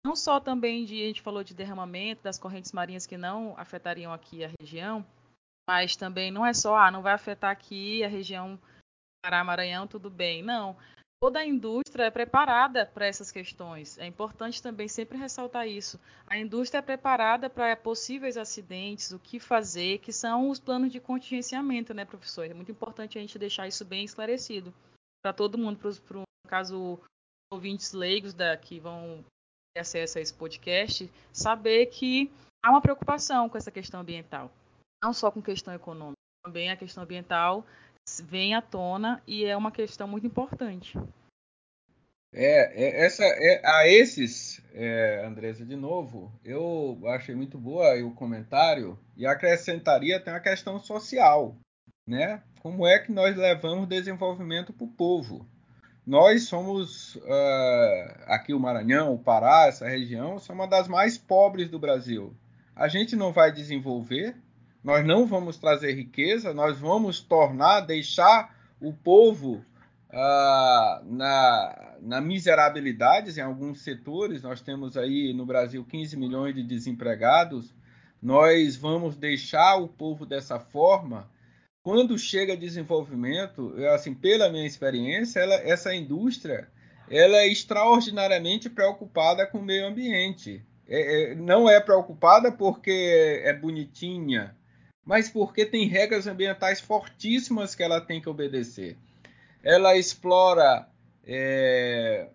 [0.05, 4.13] não só também de a gente falou de derramamento das correntes marinhas que não afetariam
[4.13, 5.05] aqui a região,
[5.67, 8.59] mas também não é só ah, não vai afetar aqui a região
[9.21, 10.41] Pará, Maranhão, tudo bem.
[10.41, 10.77] Não.
[11.21, 13.97] Toda a indústria é preparada para essas questões.
[13.97, 15.99] É importante também sempre ressaltar isso.
[16.25, 20.99] A indústria é preparada para possíveis acidentes, o que fazer, que são os planos de
[21.01, 22.45] contingenciamento, né, professor?
[22.45, 24.73] É muito importante a gente deixar isso bem esclarecido
[25.21, 26.97] para todo mundo, para no caso
[27.51, 29.25] ouvintes leigos da, que vão
[29.77, 32.31] acesso a esse podcast, saber que
[32.63, 34.51] há uma preocupação com essa questão ambiental.
[35.03, 37.65] Não só com questão econômica, também a questão ambiental
[38.25, 40.97] vem à tona e é uma questão muito importante.
[42.31, 48.13] É, é essa, é, a esses, é, Andresa, de novo, eu achei muito boa o
[48.13, 51.55] comentário e acrescentaria até uma questão social,
[52.07, 52.41] né?
[52.61, 55.47] Como é que nós levamos desenvolvimento para o povo?
[56.05, 61.69] Nós somos, uh, aqui o Maranhão, o Pará, essa região, são uma das mais pobres
[61.69, 62.35] do Brasil.
[62.75, 64.35] A gente não vai desenvolver,
[64.83, 69.63] nós não vamos trazer riqueza, nós vamos tornar, deixar o povo
[70.09, 74.41] uh, na, na miserabilidade em alguns setores.
[74.41, 77.73] Nós temos aí no Brasil 15 milhões de desempregados.
[78.21, 81.29] Nós vamos deixar o povo dessa forma
[81.81, 86.67] quando chega desenvolvimento, assim, pela minha experiência, ela, essa indústria
[87.09, 90.63] ela é extraordinariamente preocupada com o meio ambiente.
[90.87, 94.55] É, é, não é preocupada porque é bonitinha,
[95.09, 98.95] mas porque tem regras ambientais fortíssimas que ela tem que obedecer.
[99.63, 100.87] Ela explora
[101.25, 102.29] é,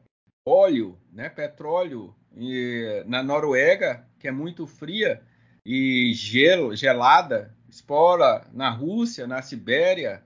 [0.44, 5.22] óleo, né, petróleo e, na Noruega, que é muito fria
[5.64, 10.24] e gelo, gelada, explora na Rússia, na Sibéria,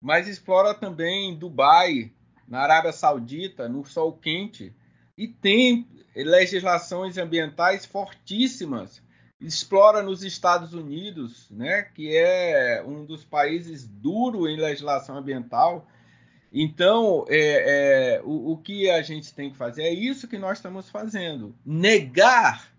[0.00, 2.12] mas explora também Dubai,
[2.46, 4.72] na Arábia Saudita, no sol quente,
[5.16, 9.02] e tem legislações ambientais fortíssimas.
[9.40, 15.86] Explora nos Estados Unidos, né, que é um dos países duro em legislação ambiental.
[16.52, 20.58] Então, é, é, o, o que a gente tem que fazer é isso que nós
[20.58, 22.72] estamos fazendo: negar,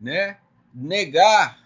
[0.00, 0.38] né,
[0.72, 1.58] negar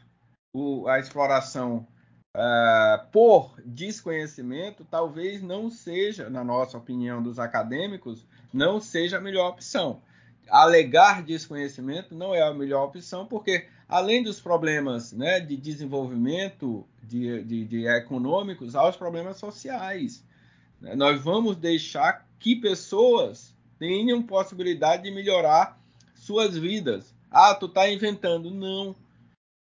[0.54, 1.86] o, a exploração
[2.34, 9.50] uh, por desconhecimento, talvez não seja, na nossa opinião dos acadêmicos, não seja a melhor
[9.50, 10.00] opção.
[10.48, 17.42] Alegar desconhecimento não é a melhor opção, porque além dos problemas né, de desenvolvimento de,
[17.44, 20.24] de, de econômicos, há os problemas sociais.
[20.80, 25.80] Nós vamos deixar que pessoas tenham possibilidade de melhorar
[26.14, 27.14] suas vidas.
[27.30, 28.50] Ah, tu está inventando.
[28.50, 28.94] Não.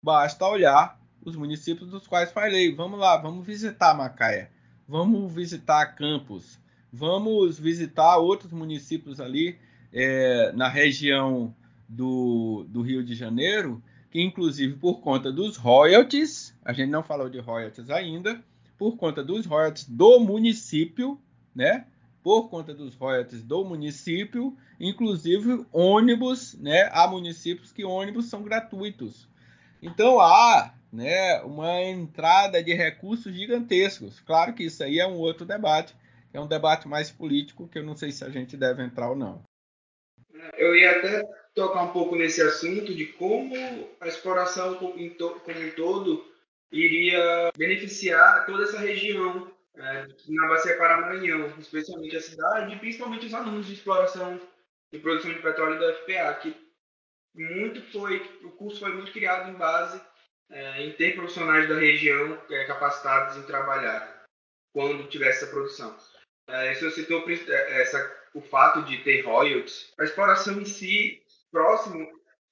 [0.03, 2.73] Basta olhar os municípios dos quais falei.
[2.73, 4.49] Vamos lá, vamos visitar Macaé,
[4.87, 6.59] vamos visitar Campos,
[6.91, 9.57] vamos visitar outros municípios ali
[9.91, 11.53] é, na região
[11.87, 13.81] do, do Rio de Janeiro,
[14.15, 18.41] que inclusive por conta dos royalties, a gente não falou de royalties ainda,
[18.77, 21.19] por conta dos royalties do município,
[21.53, 21.85] né?
[22.23, 26.87] Por conta dos royalties do município, inclusive ônibus, né?
[26.93, 29.27] Há municípios que ônibus são gratuitos.
[29.81, 34.21] Então há né, uma entrada de recursos gigantescos.
[34.21, 35.93] Claro que isso aí é um outro debate,
[36.31, 39.15] é um debate mais político que eu não sei se a gente deve entrar ou
[39.17, 39.43] não.
[40.57, 41.21] Eu ia até
[41.55, 43.55] tocar um pouco nesse assunto de como
[43.99, 45.09] a exploração como um
[45.75, 46.25] todo
[46.71, 53.33] iria beneficiar toda essa região é, na Bacia Paramaranhão, especialmente a cidade e principalmente os
[53.33, 54.39] alunos de exploração
[54.91, 56.55] e produção de petróleo da FPA, que
[57.33, 60.01] muito foi, o curso foi muito criado em base
[60.49, 64.25] é, em ter profissionais da região é, capacitados em trabalhar
[64.73, 65.95] quando tiver essa produção.
[66.47, 69.93] É, isso citou é, essa, o fato de ter royalties.
[69.97, 72.07] A exploração em si, próximo,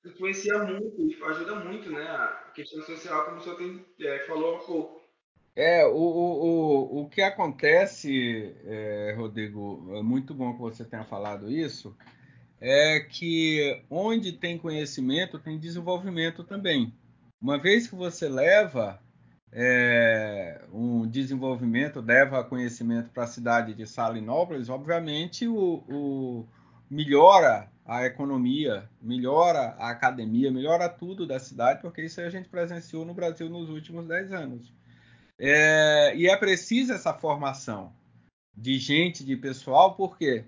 [0.05, 4.59] influencia muito, ajuda muito né, a questão social, como o senhor tem, é, falou há
[4.59, 5.03] pouco.
[5.55, 11.51] É, o, o, o, que acontece, é, Rodrigo, é muito bom que você tenha falado
[11.51, 11.95] isso,
[12.59, 16.91] é que onde tem conhecimento tem desenvolvimento também.
[17.39, 18.99] Uma vez que você leva
[19.51, 26.47] é, um desenvolvimento, leva conhecimento para a cidade de Salinópolis, obviamente o, o,
[26.89, 33.05] melhora a economia, melhora a academia, melhora tudo da cidade, porque isso a gente presenciou
[33.05, 34.73] no Brasil nos últimos 10 anos.
[35.37, 37.93] É, e é preciso essa formação
[38.55, 40.45] de gente, de pessoal, por quê?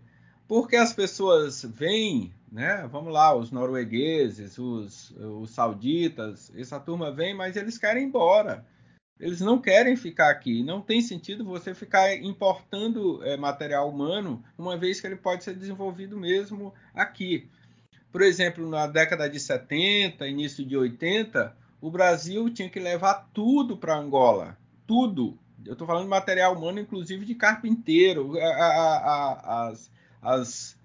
[0.48, 2.88] Porque as pessoas vêm né?
[2.89, 8.65] Vamos lá, os noruegueses, os, os sauditas, essa turma vem, mas eles querem ir embora.
[9.19, 10.63] Eles não querem ficar aqui.
[10.63, 15.56] Não tem sentido você ficar importando é, material humano, uma vez que ele pode ser
[15.56, 17.49] desenvolvido mesmo aqui.
[18.12, 23.78] Por exemplo, na década de 70, início de 80, o Brasil tinha que levar tudo
[23.78, 24.58] para Angola.
[24.86, 25.38] Tudo.
[25.65, 28.38] Eu estou falando de material humano, inclusive de carpinteiro.
[28.38, 30.75] A, a, a, as, as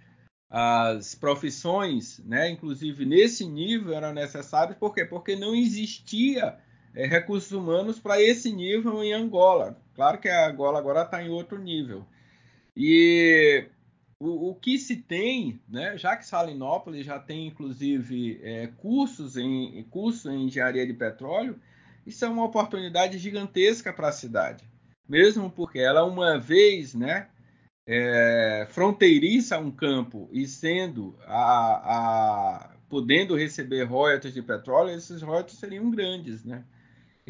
[0.51, 5.05] as profissões, né, inclusive nesse nível, eram necessárias, por quê?
[5.05, 6.59] Porque não existia
[6.95, 9.77] é, recursos humanos para esse nível em Angola.
[9.95, 12.05] Claro que a Angola agora está em outro nível.
[12.77, 13.67] E
[14.19, 19.83] o, o, que se tem, né, já que Salinópolis já tem inclusive é, cursos em
[19.91, 21.59] cursos em engenharia de petróleo,
[22.07, 24.65] isso é uma oportunidade gigantesca para a cidade,
[25.09, 27.29] mesmo porque ela uma vez, né,
[27.87, 31.35] é, fronteiriça a um campo e sendo a,
[31.97, 36.65] a, podendo receber royalties de petróleo, esses royalties seriam grandes, né?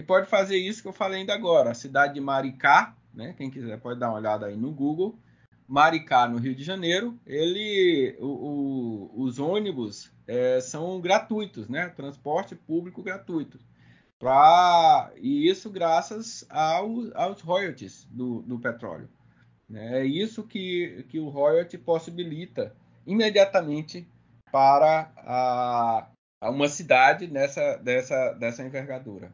[0.00, 1.72] E pode fazer isso que eu falei ainda agora.
[1.72, 3.34] A cidade de Maricá, né?
[3.36, 5.18] Quem quiser pode dar uma olhada aí no Google.
[5.68, 11.90] Maricá, no Rio de Janeiro, ele, o, o, os ônibus é, são gratuitos, né?
[11.90, 13.61] Transporte público gratuito.
[14.18, 19.09] Pra, e isso graças ao, aos royalties do, do petróleo.
[19.70, 22.74] É isso que, que o royalty possibilita
[23.07, 24.09] imediatamente
[24.51, 26.09] para a,
[26.40, 27.76] a uma cidade dessa,
[28.32, 29.30] dessa envergadura.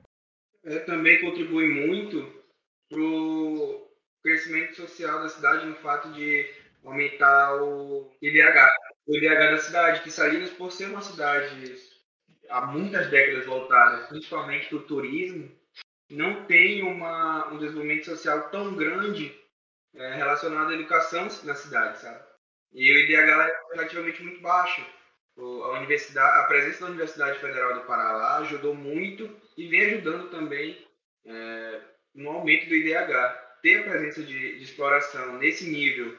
[0.66, 2.44] É, também contribui muito
[2.88, 3.88] para o
[4.20, 6.44] crescimento social da cidade no fato de
[6.84, 8.68] aumentar o IDH.
[9.06, 11.76] O IDH da cidade, que Salinas, por ser uma cidade
[12.50, 15.50] há muitas décadas voltada principalmente para o turismo,
[16.10, 19.36] não tem uma, um desenvolvimento social tão grande
[19.94, 22.24] é, relacionado à educação na cidade, sabe?
[22.72, 24.84] E o IDH é relativamente muito baixo.
[25.38, 30.30] a, universidade, a presença da Universidade Federal do Pará lá ajudou muito e vem ajudando
[30.30, 30.76] também
[31.24, 31.80] é,
[32.14, 33.46] no aumento do IDH.
[33.62, 36.16] Ter a presença de, de exploração nesse nível,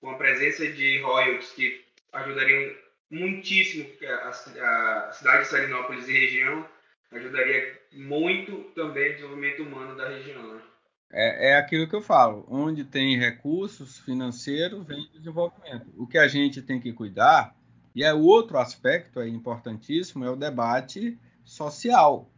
[0.00, 2.74] com a presença de royalties que ajudariam
[3.10, 6.68] muitíssimo a, a cidade de Salinópolis e região,
[7.10, 10.54] ajudaria muito também o desenvolvimento humano da região.
[10.54, 10.62] Né?
[11.12, 15.86] É, é aquilo que eu falo, onde tem recursos financeiros, vem desenvolvimento.
[15.96, 17.56] O que a gente tem que cuidar,
[17.94, 22.28] e é outro aspecto é importantíssimo, é o debate social.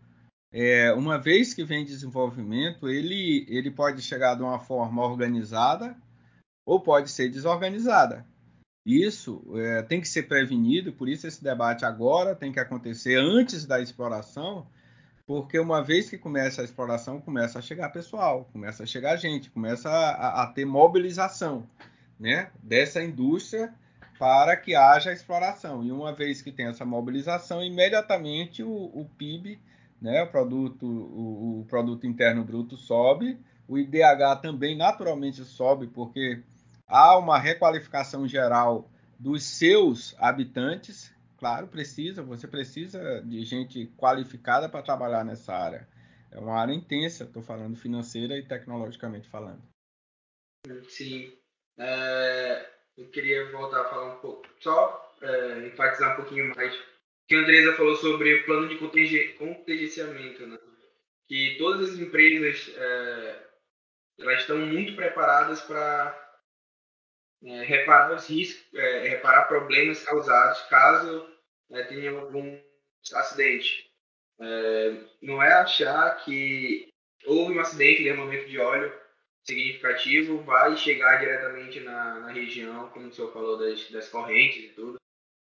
[0.53, 5.97] É, uma vez que vem desenvolvimento, ele, ele pode chegar de uma forma organizada
[6.65, 8.27] ou pode ser desorganizada.
[8.85, 13.67] Isso é, tem que ser prevenido, por isso esse debate agora tem que acontecer antes
[13.67, 14.67] da exploração,
[15.27, 19.51] porque uma vez que começa a exploração, começa a chegar pessoal, começa a chegar gente,
[19.51, 21.69] começa a, a ter mobilização
[22.19, 23.75] né, dessa indústria
[24.21, 25.85] para que haja exploração.
[25.85, 29.59] E uma vez que tem essa mobilização, imediatamente o, o PIB,
[30.01, 33.39] né, o, produto, o, o produto interno bruto sobe,
[33.69, 36.43] o IDH também naturalmente sobe, porque
[36.87, 41.15] há uma requalificação geral dos seus habitantes.
[41.39, 45.89] Claro, precisa, você precisa de gente qualificada para trabalhar nessa área.
[46.31, 49.63] É uma área intensa, estou falando financeira e tecnologicamente falando.
[50.89, 51.33] Sim.
[51.79, 52.67] É,
[52.97, 56.75] eu queria voltar a falar um pouco, só é, enfatizar um pouquinho mais
[57.27, 60.59] que a Andresa falou sobre o plano de contingenciamento, né?
[61.27, 63.47] que todas as empresas é,
[64.19, 66.39] elas estão muito preparadas para
[67.45, 71.29] é, reparar os riscos, é, reparar problemas causados caso
[71.71, 72.59] é, tenha algum
[73.15, 73.91] acidente.
[74.41, 76.89] É, não é achar que
[77.25, 78.93] houve um acidente, derramamento de óleo
[79.43, 84.69] significativo, vai chegar diretamente na, na região, como o senhor falou das, das correntes e
[84.75, 84.97] tudo.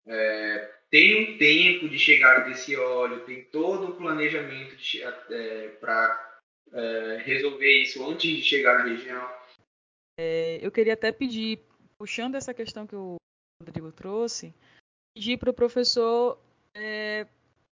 [0.06, 4.76] É, tem um tempo de chegada desse óleo, tem todo um planejamento
[5.32, 6.42] é, para
[6.72, 9.32] é, resolver isso antes de chegar na região.
[10.20, 11.60] É, eu queria até pedir
[11.98, 13.16] puxando essa questão que o
[13.62, 14.54] Rodrigo trouxe,
[15.16, 16.40] pedir para o professor
[16.76, 17.26] é,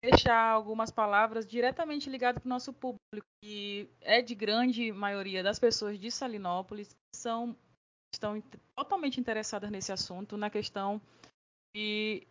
[0.02, 5.58] deixar algumas palavras diretamente ligadas para o nosso público, que é de grande maioria das
[5.58, 7.56] pessoas de Salinópolis, que são,
[8.12, 8.42] estão
[8.76, 11.00] totalmente interessadas nesse assunto, na questão
[11.76, 12.26] de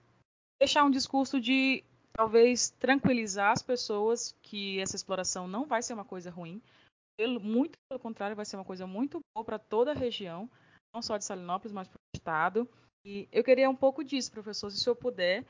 [0.60, 1.84] deixar um discurso de
[2.18, 6.60] talvez tranquilizar as pessoas que essa exploração não vai ser uma coisa ruim,
[7.40, 10.50] muito pelo contrário, vai ser uma coisa muito boa para toda a região
[10.94, 12.70] não só de Salinópolis, mas para o Estado.
[13.06, 15.46] E eu queria um pouco disso, professor, se o senhor puder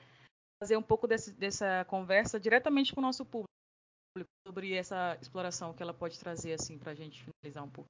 [0.61, 3.45] fazer um pouco desse, dessa conversa diretamente com o nosso público
[4.47, 7.89] sobre essa exploração que ela pode trazer assim para a gente finalizar um pouco.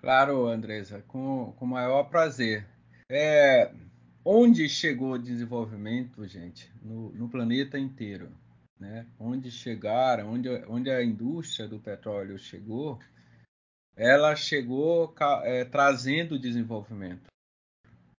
[0.00, 2.68] Claro, Andresa, com, com maior prazer.
[3.10, 3.74] É,
[4.24, 6.70] onde chegou o desenvolvimento, gente?
[6.82, 8.30] No, no planeta inteiro.
[8.78, 9.06] Né?
[9.18, 12.98] Onde chegaram, onde, onde a indústria do petróleo chegou,
[13.96, 15.12] ela chegou
[15.42, 17.26] é, trazendo desenvolvimento.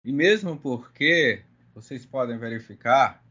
[0.05, 1.45] E mesmo porque,
[1.75, 3.23] vocês podem verificar,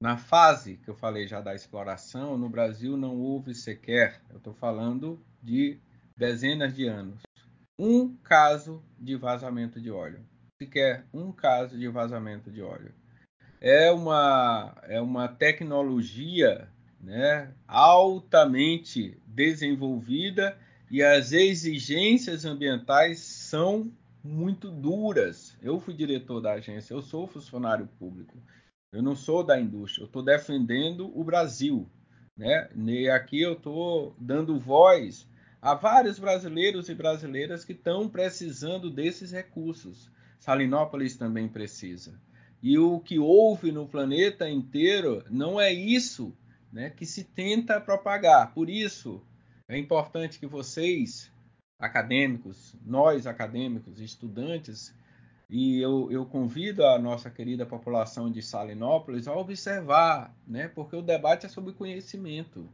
[0.00, 4.52] na fase que eu falei já da exploração, no Brasil não houve sequer, eu estou
[4.52, 5.78] falando de
[6.16, 7.22] dezenas de anos,
[7.78, 10.24] um caso de vazamento de óleo.
[10.62, 12.94] Sequer um caso de vazamento de óleo.
[13.60, 16.68] É uma, é uma tecnologia
[17.00, 20.56] né, altamente desenvolvida
[20.90, 23.92] e as exigências ambientais são
[24.22, 25.56] muito duras.
[25.60, 28.40] Eu fui diretor da agência, eu sou funcionário público,
[28.92, 31.90] eu não sou da indústria, eu estou defendendo o Brasil.
[32.36, 32.68] Né?
[32.76, 35.28] E aqui eu estou dando voz
[35.60, 40.10] a vários brasileiros e brasileiras que estão precisando desses recursos.
[40.44, 42.20] Salinópolis também precisa.
[42.62, 46.36] E o que houve no planeta inteiro não é isso
[46.70, 48.52] né, que se tenta propagar.
[48.52, 49.22] Por isso,
[49.66, 51.32] é importante que vocês,
[51.78, 54.94] acadêmicos, nós acadêmicos, estudantes,
[55.48, 60.68] e eu, eu, convido a nossa querida população de Salinópolis a observar, né?
[60.68, 62.68] porque o debate é sobre conhecimento.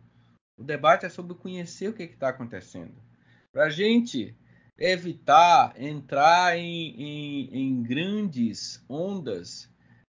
[0.58, 2.94] O debate é sobre conhecer o que está acontecendo.
[3.52, 4.36] Para a gente
[4.80, 9.70] evitar entrar em, em, em, grandes ondas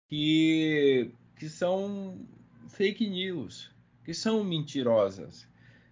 [0.10, 2.28] que, que são
[2.68, 3.72] fake news,
[4.04, 5.48] que são mentirosas.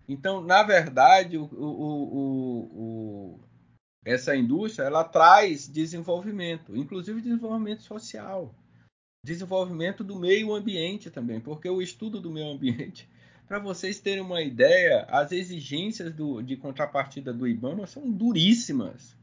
[0.07, 3.39] Então, na verdade, o, o, o,
[4.03, 8.53] essa indústria ela traz desenvolvimento, inclusive desenvolvimento social,
[9.23, 13.09] desenvolvimento do meio ambiente também, porque o estudo do meio ambiente
[13.47, 19.15] Para vocês terem uma ideia, as exigências do, de contrapartida do IBAMA são duríssimas.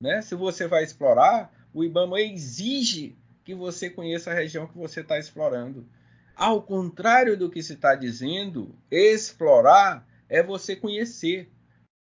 [0.00, 0.22] Né?
[0.22, 5.18] Se você vai explorar, o IBAMA exige que você conheça a região que você está
[5.18, 5.88] explorando.
[6.36, 11.50] Ao contrário do que se está dizendo, explorar é você conhecer.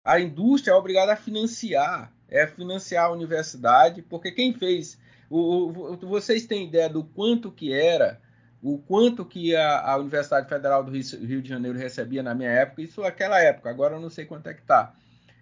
[0.06, 5.98] A indústria é obrigada a financiar, é financiar a universidade, porque quem fez, o, o,
[5.98, 8.22] vocês têm ideia do quanto que era,
[8.62, 12.50] o quanto que a, a Universidade Federal do Rio, Rio, de Janeiro recebia na minha
[12.50, 14.94] época, isso naquela época, agora eu não sei quanto é que está,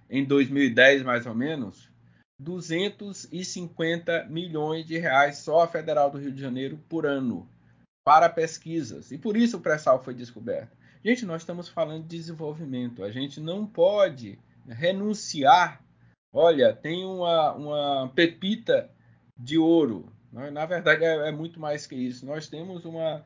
[0.10, 1.90] em 2010 mais ou menos,
[2.40, 7.48] 250 milhões de reais só a Federal do Rio de Janeiro por ano
[8.04, 9.12] para pesquisas.
[9.12, 10.76] E por isso o pré-sal foi descoberto.
[11.04, 13.04] Gente, nós estamos falando de desenvolvimento.
[13.04, 15.84] A gente não pode renunciar.
[16.34, 18.90] Olha, tem uma, uma pepita
[19.38, 20.12] de ouro.
[20.32, 22.26] Na verdade, é, é muito mais que isso.
[22.26, 23.26] Nós temos uma,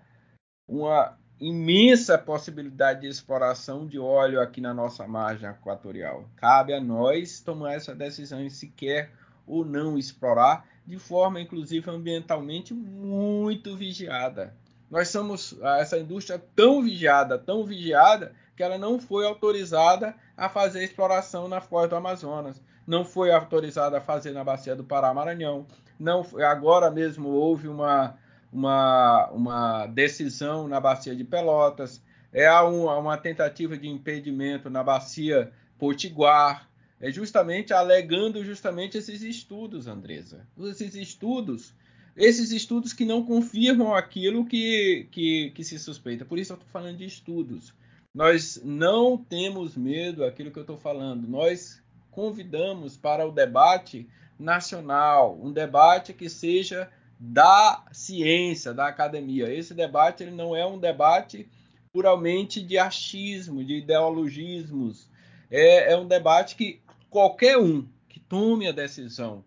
[0.68, 6.30] uma imensa possibilidade de exploração de óleo aqui na nossa margem equatorial.
[6.36, 9.12] Cabe a nós tomar essa decisão se quer
[9.46, 14.56] ou não explorar, de forma inclusive ambientalmente muito vigiada.
[14.90, 20.84] Nós somos essa indústria tão vigiada, tão vigiada, que ela não foi autorizada a fazer
[20.84, 25.66] exploração na foz do Amazonas, não foi autorizada a fazer na bacia do Pará-Maranhão,
[26.04, 28.18] não agora mesmo houve uma
[28.54, 32.02] uma, uma decisão na bacia de Pelotas,
[32.32, 36.70] é uma, uma tentativa de impedimento na bacia Potiguar,
[37.02, 40.48] é justamente alegando justamente esses estudos, Andresa.
[40.58, 41.74] Esses estudos,
[42.16, 46.24] esses estudos que não confirmam aquilo que, que, que se suspeita.
[46.24, 47.74] Por isso eu estou falando de estudos.
[48.14, 51.28] Nós não temos medo aquilo que eu estou falando.
[51.28, 51.82] Nós
[52.12, 54.08] convidamos para o debate
[54.38, 59.52] nacional, um debate que seja da ciência, da academia.
[59.54, 61.48] Esse debate ele não é um debate
[61.92, 65.10] puramente de achismo, de ideologismos.
[65.50, 69.44] É, é um debate que qualquer um que tome a decisão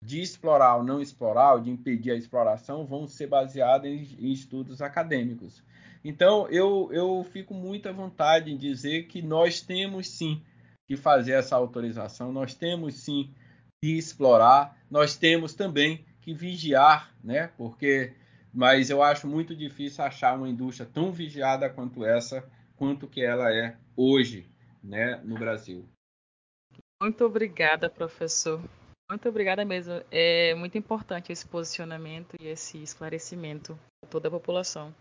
[0.00, 4.32] de explorar ou não explorar, ou de impedir a exploração, vão ser baseados em, em
[4.32, 5.62] estudos acadêmicos.
[6.04, 10.40] Então, eu, eu fico muito à vontade em dizer que nós temos sim
[10.86, 13.30] que fazer essa autorização, nós temos sim
[13.82, 17.48] que explorar, nós temos também que vigiar, né?
[17.56, 18.12] Porque,
[18.52, 23.52] mas eu acho muito difícil achar uma indústria tão vigiada quanto essa, quanto que ela
[23.52, 24.46] é hoje,
[24.82, 25.88] né, no Brasil.
[27.00, 28.60] Muito obrigada, professor.
[29.08, 30.02] Muito obrigada mesmo.
[30.10, 34.94] É muito importante esse posicionamento e esse esclarecimento para toda a população.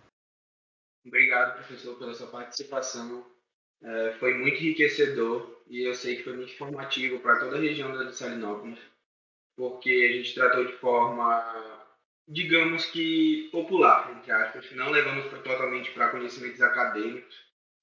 [1.05, 3.25] Obrigado, professor, pela sua participação.
[3.83, 7.91] É, foi muito enriquecedor e eu sei que foi muito informativo para toda a região
[7.91, 8.79] da Salinópolis
[9.57, 11.85] porque a gente tratou de forma,
[12.27, 17.35] digamos que popular, entre aspas, não levamos totalmente para conhecimentos acadêmicos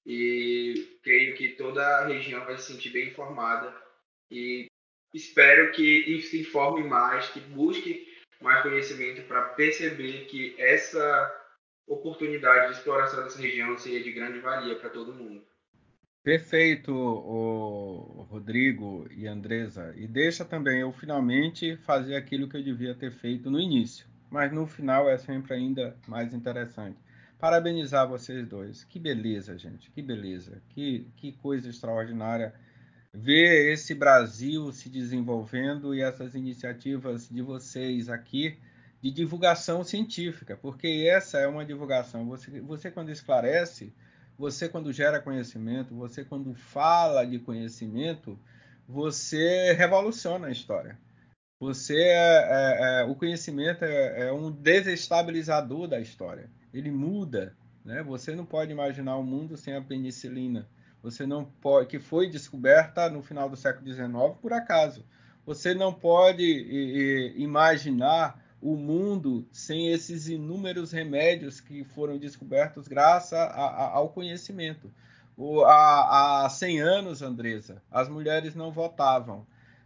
[0.05, 3.75] e creio que toda a região vai se sentir bem informada
[4.31, 4.67] e
[5.13, 8.07] espero que se informe mais, que busque
[8.41, 11.41] mais conhecimento para perceber que essa
[11.87, 15.45] oportunidade de exploração dessa região seria de grande valia para todo mundo.
[16.25, 16.91] Perfeito,
[18.31, 19.93] Rodrigo e Andresa.
[19.95, 24.51] E deixa também eu finalmente fazer aquilo que eu devia ter feito no início, mas
[24.51, 26.97] no final é sempre ainda mais interessante.
[27.37, 28.83] Parabenizar vocês dois.
[28.83, 29.91] Que beleza, gente.
[29.91, 30.59] Que beleza.
[30.69, 32.55] Que, que coisa extraordinária
[33.13, 38.57] ver esse Brasil se desenvolvendo e essas iniciativas de vocês aqui
[38.99, 42.25] de divulgação científica, porque essa é uma divulgação.
[42.25, 43.93] Você, você quando esclarece
[44.37, 48.37] você, quando gera conhecimento, você, quando fala de conhecimento,
[48.87, 50.97] você revoluciona a história.
[51.59, 56.49] Você é, é, é, o conhecimento é, é, um desestabilizador da história.
[56.73, 57.55] Ele muda.
[57.83, 58.03] Né?
[58.03, 60.67] Você não pode imaginar o um mundo sem a penicilina.
[61.01, 64.09] Você não pode, que foi descoberta no final do século XIX
[64.41, 65.05] por acaso.
[65.45, 72.87] Você não pode e, e, imaginar o mundo sem esses inúmeros remédios que foram descobertos
[72.87, 74.91] graças a, a, ao conhecimento.
[75.37, 79.45] O, há, há 100 anos, Andresa, as mulheres não votavam.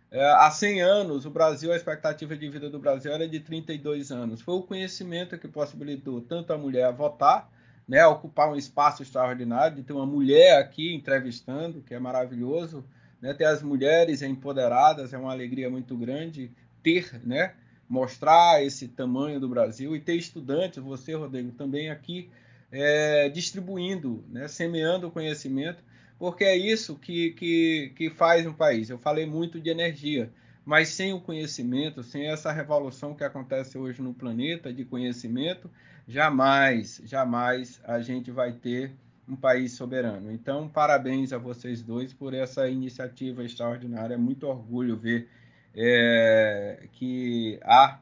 [0.10, 4.14] É, há 100 anos, o Brasil, a expectativa de vida do Brasil era de 32
[4.14, 4.40] anos.
[4.40, 7.52] Foi o conhecimento que possibilitou tanto a mulher votar,
[7.86, 12.86] né, ocupar um espaço extraordinário, de ter uma mulher aqui entrevistando, que é maravilhoso,
[13.22, 16.50] né, ter as mulheres empoderadas, é uma alegria muito grande
[16.82, 17.56] ter, né,
[17.90, 22.30] mostrar esse tamanho do Brasil e ter estudantes, você, Rodrigo, também aqui
[22.72, 25.84] é, distribuindo, né, semeando o conhecimento,
[26.20, 28.90] porque é isso que, que, que faz um país.
[28.90, 30.32] Eu falei muito de energia,
[30.64, 35.70] mas sem o conhecimento, sem essa revolução que acontece hoje no planeta de conhecimento,
[36.08, 38.92] jamais, jamais a gente vai ter
[39.28, 40.32] um país soberano.
[40.32, 44.16] Então, parabéns a vocês dois por essa iniciativa extraordinária.
[44.16, 45.30] É muito orgulho ver
[45.76, 48.00] é, que há,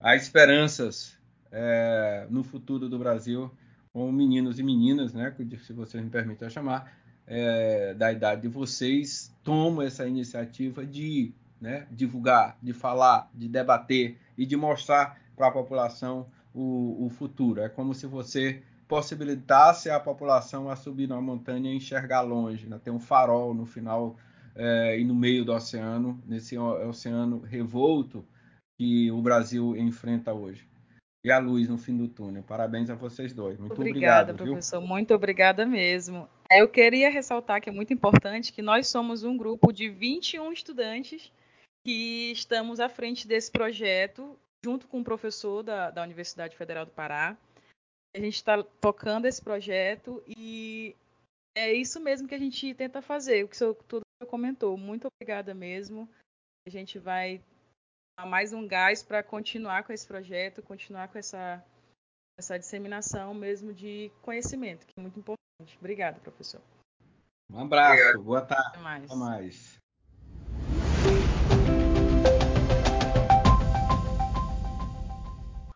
[0.00, 1.18] há esperanças
[1.50, 3.50] é, no futuro do Brasil
[3.92, 6.92] com meninos e meninas, né, se vocês me permitem chamar,
[7.26, 14.18] é, da idade de vocês, tomam essa iniciativa de né, divulgar, de falar, de debater
[14.36, 17.60] e de mostrar para a população o, o futuro.
[17.60, 22.78] É como se você possibilitasse a população a subir numa montanha e enxergar longe, né?
[22.82, 24.16] ter um farol no final
[24.54, 28.24] é, e no meio do oceano, nesse oceano revolto
[28.78, 30.68] que o Brasil enfrenta hoje.
[31.24, 32.42] E a luz no fim do túnel.
[32.42, 33.58] Parabéns a vocês dois.
[33.58, 34.78] Muito obrigada, obrigado, professor.
[34.78, 34.88] Viu?
[34.88, 36.28] Muito obrigada mesmo.
[36.50, 41.32] Eu queria ressaltar que é muito importante que nós somos um grupo de 21 estudantes
[41.84, 46.92] que estamos à frente desse projeto, junto com o professor da, da Universidade Federal do
[46.92, 47.36] Pará.
[48.14, 50.94] A gente está tocando esse projeto e
[51.56, 54.76] é isso mesmo que a gente tenta fazer, o que o comentou.
[54.76, 56.08] Muito obrigada mesmo.
[56.66, 57.42] A gente vai
[58.18, 61.64] dar mais um gás para continuar com esse projeto, continuar com essa,
[62.38, 65.78] essa disseminação mesmo de conhecimento, que é muito importante.
[65.78, 66.60] Obrigada, professor.
[67.50, 68.68] Um abraço, boa tarde.
[68.68, 69.04] Até mais.
[69.04, 69.84] Até mais.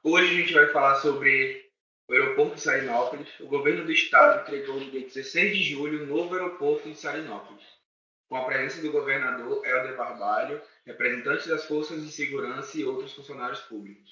[0.02, 1.68] Hoje a gente vai falar sobre
[2.08, 6.06] o aeroporto de Salinópolis, o governo do estado entregou no dia 16 de julho o
[6.06, 7.62] novo aeroporto de Salinópolis,
[8.28, 13.60] com a presença do governador Helder Barbalho, representantes das forças de segurança e outros funcionários
[13.60, 14.10] públicos.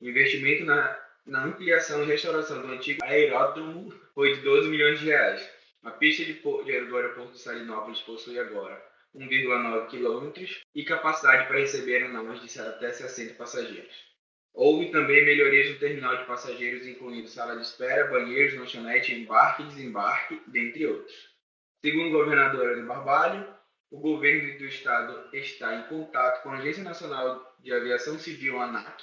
[0.00, 5.06] O investimento na, na ampliação e restauração do antigo aeródromo foi de 12 milhões de
[5.06, 5.50] reais.
[5.82, 8.82] A pista de, de, do aeroporto de Salinópolis possui agora
[9.14, 14.06] 1,9 quilômetros e capacidade para receber aeronaves de até 60 passageiros.
[14.52, 19.66] Houve também melhorias no terminal de passageiros, incluindo sala de espera, banheiros, lanchonete, embarque e
[19.66, 21.28] desembarque, dentre outros.
[21.84, 23.46] Segundo o governador de Barbalho,
[23.96, 29.02] o governo do estado está em contato com a Agência Nacional de Aviação Civil, ANAC,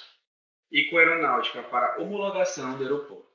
[0.71, 3.27] e com a Aeronáutica para homologação do aeroporto.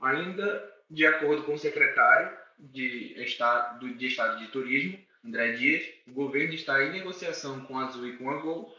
[0.00, 6.12] Ainda de acordo com o secretário de Estado de, estado de Turismo, André Dias, o
[6.12, 8.74] governo está em negociação com a Azul e com a Gol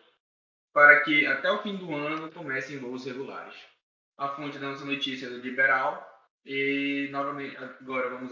[0.74, 3.56] para que até o fim do ano comecem voos regulares.
[4.18, 6.04] A fonte da nossa notícia é do Liberal
[6.44, 8.32] e novamente agora vamos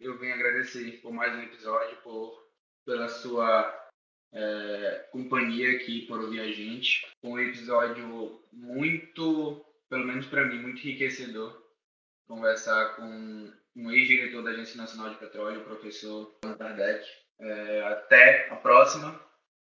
[0.00, 2.47] eu venho agradecer por mais um episódio, por
[2.88, 3.90] pela sua
[4.32, 7.06] é, companhia aqui, por ouvir a gente.
[7.22, 11.62] Um episódio muito, pelo menos para mim, muito enriquecedor.
[12.26, 17.06] Conversar com um ex-diretor da Agência Nacional de Petróleo, o professor Kardec.
[17.38, 19.20] É, até a próxima.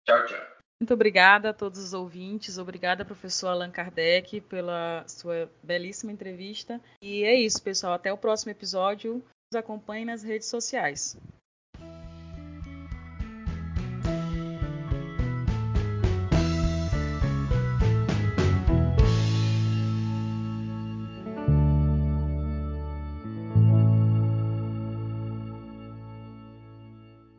[0.07, 0.47] Tchau, tchau.
[0.81, 6.81] Muito obrigada a todos os ouvintes, obrigada professor Allan Kardec pela sua belíssima entrevista.
[7.03, 9.15] E é isso, pessoal, até o próximo episódio.
[9.51, 11.19] Nos acompanhe nas redes sociais.